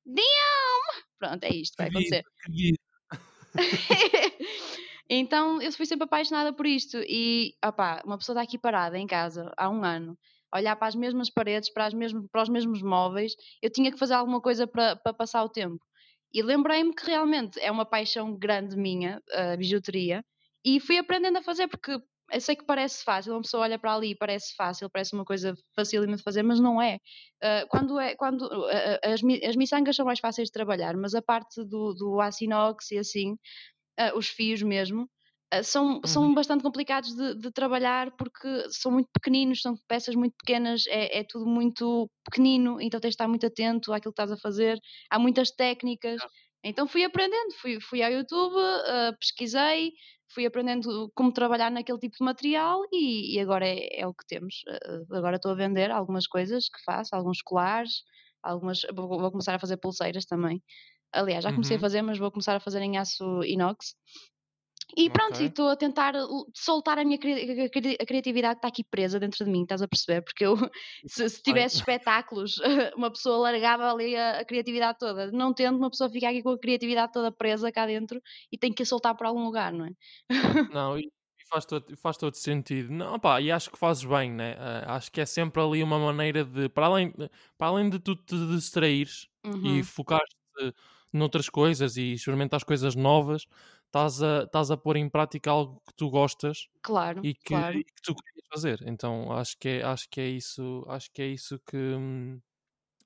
[0.05, 1.05] Damn!
[1.19, 2.25] Pronto, é isto que vai acontecer.
[5.09, 9.07] então eu fui sempre apaixonada por isto e opá, uma pessoa está aqui parada em
[9.07, 10.17] casa há um ano,
[10.55, 13.99] olhar para as mesmas paredes, para, as mesmas, para os mesmos móveis, eu tinha que
[13.99, 15.83] fazer alguma coisa para, para passar o tempo.
[16.33, 20.25] E lembrei-me que realmente é uma paixão grande minha, a bijuteria,
[20.65, 21.99] e fui aprendendo a fazer porque
[22.33, 25.25] eu sei que parece fácil, uma pessoa olha para ali e parece fácil, parece uma
[25.25, 26.99] coisa facílima de fazer, mas não é.
[27.43, 31.15] Uh, quando é quando uh, uh, as, as miçangas são mais fáceis de trabalhar, mas
[31.15, 33.37] a parte do, do aço inox e assim,
[34.15, 35.09] os fios mesmo,
[35.63, 36.35] são, são Uhum.
[36.35, 41.25] bastante complicados de, de trabalhar porque são muito pequeninos, são peças muito pequenas, é, é
[41.29, 44.79] tudo muito pequenino, então tens de estar muito atento àquilo que estás a fazer.
[45.11, 46.23] Há muitas técnicas.
[46.63, 49.93] Então fui aprendendo, fui, fui ao YouTube, uh, pesquisei,
[50.33, 54.27] fui aprendendo como trabalhar naquele tipo de material e, e agora é, é o que
[54.27, 54.57] temos.
[54.69, 58.03] Uh, agora estou a vender algumas coisas que faço, alguns colares,
[58.43, 60.63] algumas, vou, vou começar a fazer pulseiras também.
[61.13, 61.81] Aliás, já comecei a Uhum.
[61.81, 63.95] fazer, mas vou começar a fazer em aço inox.
[64.97, 65.43] E pronto, Ok.
[65.43, 66.15] e estou a tentar
[66.55, 69.63] soltar a minha cri- a cri- a criatividade que está aqui presa dentro de mim,
[69.63, 70.23] estás a perceber?
[70.23, 70.57] Porque eu,
[71.07, 72.61] se, se tivesse espetáculos,
[72.97, 75.31] uma pessoa largava ali a, a criatividade toda.
[75.33, 78.21] Não tendo, uma pessoa fica aqui com a criatividade toda presa cá dentro
[78.53, 79.91] e tem que a soltar para algum lugar, não é?
[80.69, 81.11] Não, e
[81.49, 82.91] faz todo, faz todo sentido.
[82.93, 84.55] Não, pá, e acho que fazes bem, né?
[84.59, 87.13] Ah, acho que é sempre ali uma maneira de, para além,
[87.59, 89.81] para além de tu te distraires Uhum.
[89.81, 90.35] e focar-te
[91.13, 93.47] noutras coisas e experimentar coisas novas,
[93.91, 97.79] estás a, estás a pôr em prática algo que tu gostas Claro, e que, claro.
[97.79, 98.79] e que tu querias fazer.
[98.87, 102.41] Então acho que é, acho que é isso, acho que é isso que hum,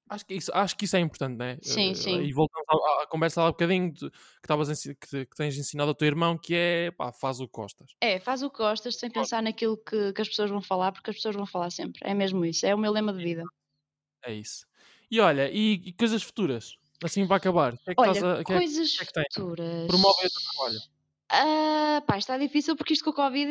[0.08, 1.58] acho que isso, acho que isso é importante, né?
[1.62, 2.20] Sim, Eh, sim.
[2.22, 5.90] E voltando à, à conversa há um bocadinho de- que ensi- que, que tens ensinado
[5.90, 7.90] ao teu irmão, que é pá, faz o que gostas.
[8.00, 11.10] É, faz o que gostas sem pensar naquilo que, que as pessoas vão falar, porque
[11.10, 12.00] as pessoas vão falar sempre.
[12.04, 13.44] É mesmo isso, é o meu lema de vida.
[14.24, 14.66] É isso.
[15.10, 16.76] E olha, e, e coisas futuras?
[17.02, 17.74] Assim para acabar.
[17.74, 18.40] O que é que estás Olha, a.
[18.40, 19.24] o que é que- coisas que é que tem?
[19.32, 19.86] futuras.
[19.88, 20.80] Promove o teu trabalho.
[21.30, 23.50] Ah, pá, está difícil porque isto com o Covid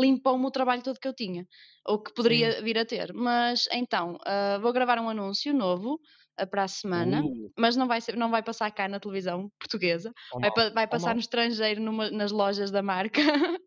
[0.00, 1.46] limpou-me o trabalho todo que eu tinha,
[1.86, 3.12] ou que poderia vir a ter.
[3.14, 5.98] Mas então, ah, vou gravar um anúncio novo
[6.36, 9.50] ah, para a semana, Uh, mas não vai, ser, não vai passar cá na televisão
[9.58, 13.20] portuguesa, tão vai, pa- vai passar no estrangeiro numa- nas lojas da marca.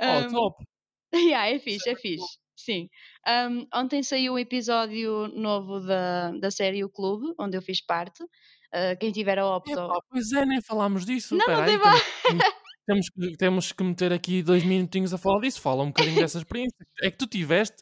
[0.00, 0.64] Oh, Ahm, top!
[1.14, 2.38] Yeah, é Isso fixe, é é fixe.
[2.58, 2.88] Sim.
[3.26, 8.22] Um, ontem saiu um episódio novo da, da série O Clube, onde eu fiz parte.
[8.22, 9.70] Uh, quem tiver a opto.
[9.72, 11.36] Epá, pois é, nem falámos disso.
[11.36, 11.94] Não, não aí, mal.
[12.24, 12.42] temos,
[12.86, 15.60] temos, que- temos que meter aqui dois minutinhos a falar disso.
[15.60, 16.76] Fala um bocadinho dessa experiência.
[17.00, 17.76] É que tu tiveste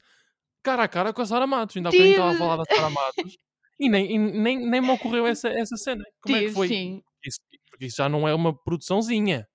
[0.62, 1.77] cara a cara com a Sara Matos.
[1.77, 2.45] Ainda há bocadinho estava a Tive.
[2.45, 3.37] falar da Sara Matos
[3.81, 6.05] e nem, e nem, nem me ocorreu essa, essa cena.
[6.22, 6.68] Como é que Tive, foi?
[6.68, 7.03] sim.
[7.24, 7.39] Isso,
[7.70, 9.47] porque isso já não é uma produçãozinha.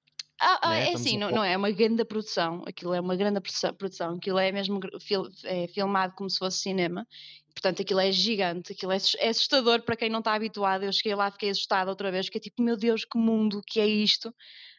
[0.44, 0.90] Ah, ah, né?
[0.90, 2.64] é assim, não, não é uma grande produção.
[2.68, 3.40] Aquilo é uma grande
[3.78, 4.16] produção-.
[4.16, 7.08] Aquilo é mesmo fil- é filmado como se fosse cinema.
[7.54, 8.72] Portanto, aquilo é gigante.
[8.74, 10.84] Aquilo é é assustador para quem não está habituado.
[10.84, 12.26] Eu cheguei lá, fiquei assustada outra vez.
[12.26, 14.34] Fiquei tipo, meu Deus, que mundo que é isto?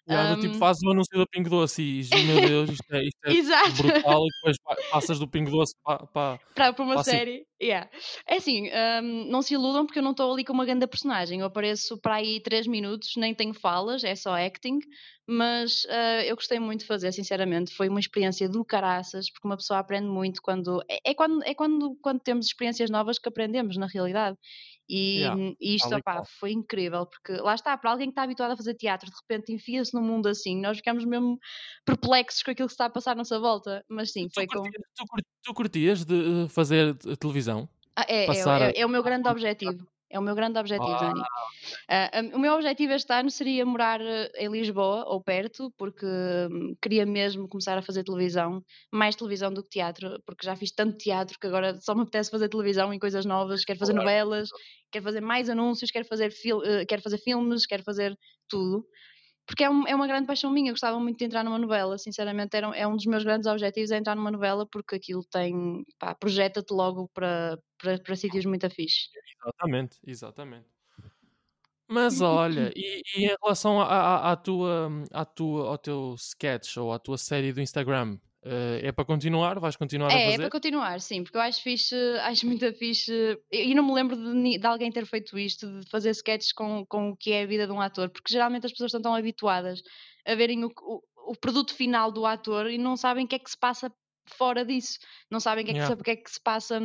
[0.08, 3.04] Yeah, do tipo, Um, fazes o anúncio do Pingo Doce e meu Deus, isto é,
[3.04, 3.72] isto é Exato.
[3.74, 6.06] brutal, e depois pa- passas do Pingo Doce para.
[6.08, 7.10] para, para uma sim.
[7.10, 7.46] série.
[7.62, 7.88] Yeah.
[8.26, 8.68] É assim,
[9.02, 11.38] hum, não se iludam porque eu não estou ali com uma grande personagem.
[11.40, 14.80] Eu apareço para aí 3 minutos, nem tenho falas, é só acting.
[15.28, 17.72] Mas ah, eu gostei muito de fazer, sinceramente.
[17.72, 20.82] Foi uma experiência do caraças, porque uma pessoa aprende muito quando.
[20.90, 24.36] É, é quando, é quando, quando temos experiências novas que aprendemos, na realidade.
[24.88, 28.50] E, Yeah, e isto, opá, foi incrível, porque lá está, para alguém que está habituado
[28.52, 31.38] a fazer teatro, de repente enfia-se num mundo assim, nós ficamos mesmo
[31.84, 33.84] perplexos com aquilo que está a passar à nossa volta.
[33.88, 34.54] Mas sim, Tu foi com.
[34.60, 37.68] curtias, tu, cur- tu curtias de eh, fazer t- televisão?
[37.96, 38.28] Ah, é, é,
[38.76, 39.86] é, é o meu grande objetivo.
[40.12, 41.22] É o meu grande objetivo, Dani.
[41.88, 46.04] Ah, ah, o meu objetivo este ano seria morar eh, em Lisboa ou perto, porque
[46.06, 50.70] hum, queria mesmo começar a fazer televisão, mais televisão do que teatro, porque já fiz
[50.72, 53.64] tanto teatro que agora só me apetece fazer televisão e coisas novas.
[53.64, 54.48] Quero fazer novelas,
[54.92, 58.14] quero fazer mais anúncios, quero fazer, fil eh, quero fazer filmes, quero fazer
[58.48, 58.84] tudo.
[59.46, 61.98] Porque é, um- é uma grande paixão minha, eu gostava muito de entrar numa novela,
[61.98, 65.84] sinceramente, era, é um dos meus grandes objetivos, é entrar numa novela, porque aquilo tem,
[65.98, 69.08] pá, projeta-te logo para, para, para sítios muito fixe.
[69.44, 70.68] Exatamente, exatamente.
[71.88, 76.92] Mas olha, e, e em relação à, à tua, à tua, ao teu sketch ou
[76.92, 79.58] à tua série do Instagram, eh, é para continuar?
[79.60, 80.42] Vais continuar a É, é fazer?
[80.42, 84.58] para continuar, sim, porque eu acho fixe, acho muito fixe, e não me lembro de,
[84.58, 87.66] de alguém ter feito isto, de fazer sketches com, com o que é a vida
[87.66, 89.80] de um ator, porque geralmente as pessoas estão tão habituadas
[90.26, 91.00] a verem o, o,
[91.32, 93.92] o produto final do ator e não sabem o que é que se passa
[94.26, 94.98] fora disso,
[95.30, 96.02] não sabem o que é que, Yeah.
[96.04, 96.80] que, é que se passa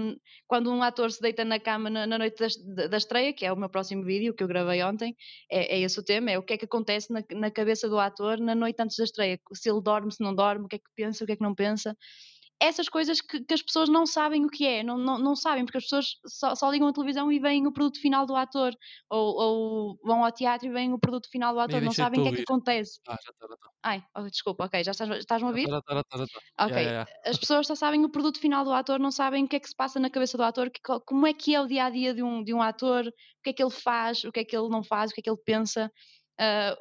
[0.48, 2.36] quando um ator se deita na cama na, na noite
[2.76, 5.16] da- da estreia, que é o meu próximo vídeo que eu gravei ontem,
[5.52, 8.00] é, é esse o tema, é o que é que acontece na, na cabeça do
[8.00, 10.80] ator na noite antes da estreia, se ele dorme, se não dorme, o que é
[10.80, 11.96] que pensa, o que é que não pensa
[12.60, 15.64] essas coisas que, que as pessoas não sabem o que é, não, não, não sabem,
[15.66, 18.74] porque as pessoas só, só ligam a televisão e veem o produto final do ator,
[19.10, 22.24] ou, ou vão ao teatro e veem o produto final do ator, não sabem o
[22.24, 22.99] que é que acontece.
[23.08, 23.68] Ah, já está, já está.
[23.84, 25.68] Ai, oh, desculpa, ok, já estás, estás a ouvir?
[25.68, 26.39] Já está, já está, já está.
[26.60, 29.47] Ok, Yeah, yeah, as pessoas só sabem o produto final do ator, não sabem o
[29.47, 31.62] que é que se passa na cabeça do ator, que- co- como é que é
[31.62, 33.12] o dia a dia de um, de um ator, o
[33.43, 35.24] que é que ele faz, o que é que ele não faz, o que é
[35.24, 35.91] que ele pensa.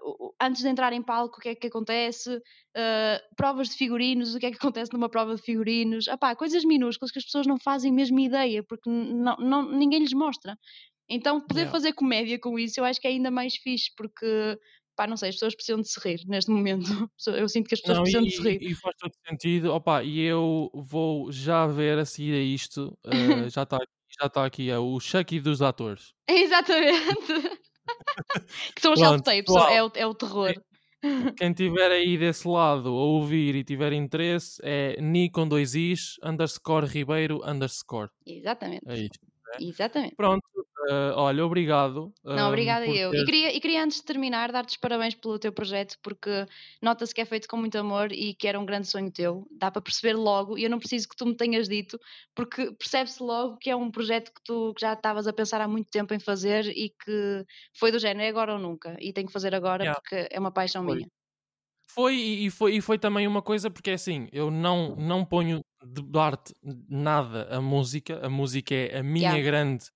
[0.03, 2.41] O- antes de entrar em palco, o que é que acontece,
[2.77, 6.65] ah, provas de figurinos, o que é que acontece numa prova de figurinos, Epá, coisas
[6.65, 10.57] minúsculas que as pessoas não fazem mesmo ideia, porque não, não- ninguém lhes mostra.
[11.09, 11.71] Então, poder Yeah.
[11.71, 14.59] fazer comédia com isso, eu acho que é ainda mais fixe, porque,
[14.97, 16.85] pá, não sei, as pessoas precisam de se rir neste momento.
[17.29, 18.61] Eu sinto que as pessoas Não, precisam de se rir.
[18.61, 19.73] e, e faz todo sentido.
[19.73, 22.99] Opa, e eu vou já ver a seguir a isto.
[23.05, 23.79] eh, já está
[24.21, 26.15] já tá aqui é o Chucky dos atores.
[26.29, 27.33] Exatamente.
[28.75, 30.55] Que são os self-tapes, é o, é o terror.
[31.37, 36.17] Quem tiver aí desse lado a ouvir e tiver interesse é Ni com dois Is,
[36.23, 38.09] underscore Ribeiro, underscore.
[38.27, 38.83] Exatamente.
[38.89, 39.19] É isto.
[39.61, 40.17] Exatamente.
[40.17, 40.43] Pronto,
[40.89, 42.13] eh, olha, obrigado.
[42.35, 43.15] Não, ehm, obrigada por eu.
[43.15, 46.47] E teres- queria, e queria, antes de terminar, dar-te os parabéns pelo teu projeto, porque
[46.83, 49.47] nota-se que é feito com muito amor e que era um grande sonho teu.
[49.53, 51.99] Dá para perceber logo, e eu não preciso que tu me tenhas dito,
[52.35, 55.69] porque percebe-se logo que é um projeto que tu que já estavas a pensar há
[55.69, 57.45] muito tempo em fazer e que
[57.79, 58.97] foi do género, é agora ou nunca.
[59.01, 59.95] E tenho que fazer agora Yeah.
[59.95, 60.97] porque é uma paixão Foi.
[60.97, 61.09] minha.
[61.91, 65.25] Foi e, e foi e foi também uma coisa porque é assim, eu não não
[65.25, 66.55] ponho de parte
[66.89, 69.43] nada a música, a música é a minha Yeah.
[69.43, 69.87] grande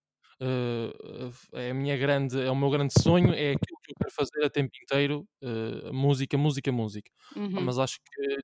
[0.40, 1.30] eh,
[1.68, 4.44] é a minha grande, é o meu grande sonho, é aquilo que eu quero fazer
[4.44, 7.10] a tempo inteiro, eh, música, música, música.
[7.36, 7.66] Uhum.
[7.66, 8.36] mas acho que,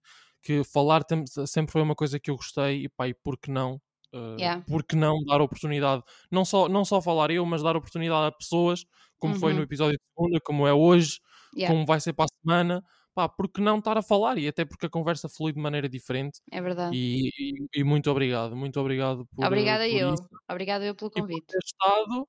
[0.42, 3.50] que falar tem- sempre foi uma coisa que eu gostei e pá, e por que
[3.50, 3.80] não?
[4.14, 4.62] eh, Yeah.
[4.66, 8.32] por que não dar oportunidade, não só, não só falar eu, mas dar oportunidade a
[8.32, 8.84] pessoas,
[9.18, 9.62] como foi no Uhum.
[9.62, 11.18] episódio de segunda, como é hoje,
[11.52, 12.82] Yeah, como vai ser para a semana,
[13.16, 16.38] pá, porque não estar a falar e até porque a conversa flui de maneira diferente
[16.52, 16.94] é verdade.
[16.94, 20.12] e, e- e muito obrigado, muito obrigado por, eh, Obrigada por eu.
[20.14, 21.46] isso Obrigada eu pelo por convite.
[21.46, 22.28] ter estado.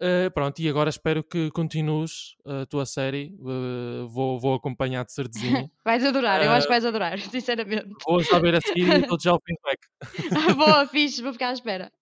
[0.00, 3.32] Eh, pronto, e agora espero que continues a tua série.
[3.40, 5.70] eh, vou, vou acompanhar de certezinha.
[5.86, 6.66] Vais adorar, eu acho Ah.
[6.66, 7.94] que vais adorar, sinceramente.
[8.04, 9.80] vou ver a seguir e dou-te já o feedback.
[10.58, 11.92] Boa, fixe, vou ficar à espera.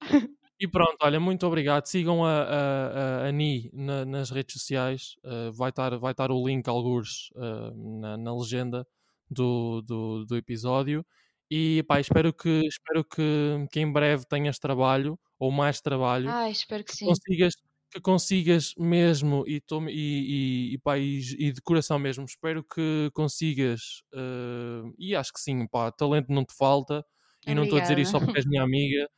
[0.62, 1.86] E pronto, olha, muito obrigado.
[1.86, 5.16] Sigam a, a, a, a Ni na- nas redes sociais.
[5.24, 8.86] eh, vai estar vai estar o link, alguns, eh, na, na legenda
[9.28, 11.04] do, do, do episódio.
[11.50, 16.36] E pá, espero que, espero que, que em breve tenhas trabalho ou mais trabalho.
[16.36, 17.06] Ai, espero que que sim.
[17.10, 17.54] consigas
[17.92, 23.10] que consigas mesmo e, tome, e, e, pá, e, e de coração mesmo espero que
[23.14, 27.04] consigas eh, e acho que sim, pá, talento não te falta
[27.46, 29.08] e não estou a dizer isso só porque és minha amiga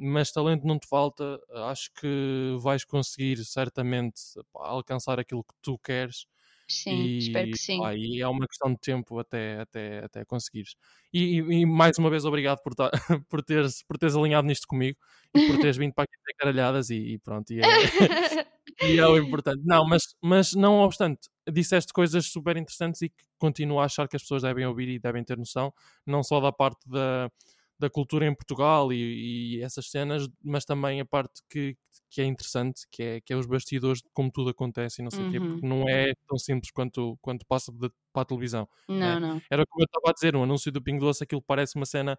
[0.00, 1.40] mas talento não te falta
[1.70, 4.20] acho que vais conseguir certamente
[4.52, 6.26] pá, alcançar aquilo que tu queres
[6.68, 7.80] Sim, espero e, que sim.
[7.80, 10.74] pá, e é uma questão de tempo até, até, até conseguires.
[11.12, 12.90] E, e- e mais uma vez obrigado por, ta-
[13.28, 14.98] por, teres, por teres alinhado nisto comigo
[15.34, 17.64] e por teres vindo para aqui ter caralhadas e, e pronto, e é,
[18.80, 19.60] e é o importante.
[19.64, 24.16] Não, mas, mas não obstante, disseste coisas super interessantes e que continuo a achar que
[24.16, 25.72] as pessoas devem ouvir e devem ter noção,
[26.06, 27.30] não só da parte da,
[27.78, 31.76] da cultura em Portugal e, e essas cenas, mas também a parte que,
[32.10, 35.10] que é interessante, que é, que é os bastidores de como tudo acontece e não
[35.10, 35.32] sei o uhum.
[35.32, 38.68] quê, porque não é tão simples quanto, quanto passa de, para a televisão.
[38.88, 39.20] Não, é?
[39.20, 39.42] não.
[39.50, 42.18] Era como eu estava a dizer, o anúncio do Pingo Doce, aquilo parece uma cena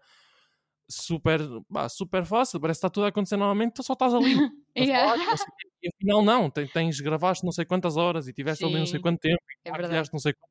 [0.88, 4.34] super, bah, super fácil, parece que está tudo a acontecer normalmente, tu só estás ali.
[4.76, 5.12] yeah.
[5.12, 5.36] falar,
[5.82, 9.00] e afinal não, tens, tens gravaste não sei quantas horas e tiveste ali não sei
[9.00, 10.50] quanto tempo e é partilhaste não sei quanto.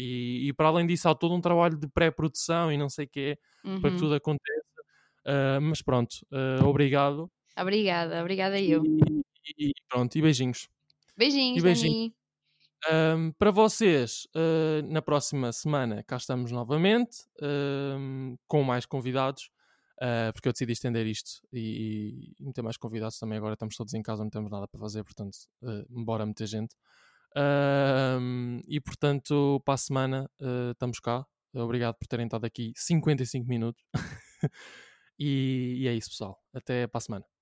[0.00, 3.08] E, e, para além disso há todo um trabalho de pré-produção e não sei o
[3.08, 3.80] quê uhum.
[3.80, 4.80] para que tudo aconteça.
[5.26, 7.28] Uh, mas pronto, uh, obrigado.
[7.60, 8.84] Obrigada, obrigada eu.
[8.84, 10.68] E, e pronto, e beijinhos.
[11.16, 12.12] Beijinhos, e beijinhos.
[12.88, 19.50] Um, para vocês, uh, na próxima semana cá estamos novamente uh, com mais convidados,
[20.00, 23.36] uh, porque eu decidi estender isto e, e, meter mais convidados também.
[23.36, 26.76] Agora estamos todos em casa, não temos nada para fazer, portanto, uh, bora meter gente.
[27.36, 30.30] E portanto, para a semana
[30.72, 31.24] estamos cá.
[31.54, 33.82] Obrigado por terem estado aqui 55 minutos.
[35.18, 36.38] e, e é isso, pessoal.
[36.52, 37.37] Até para a semana.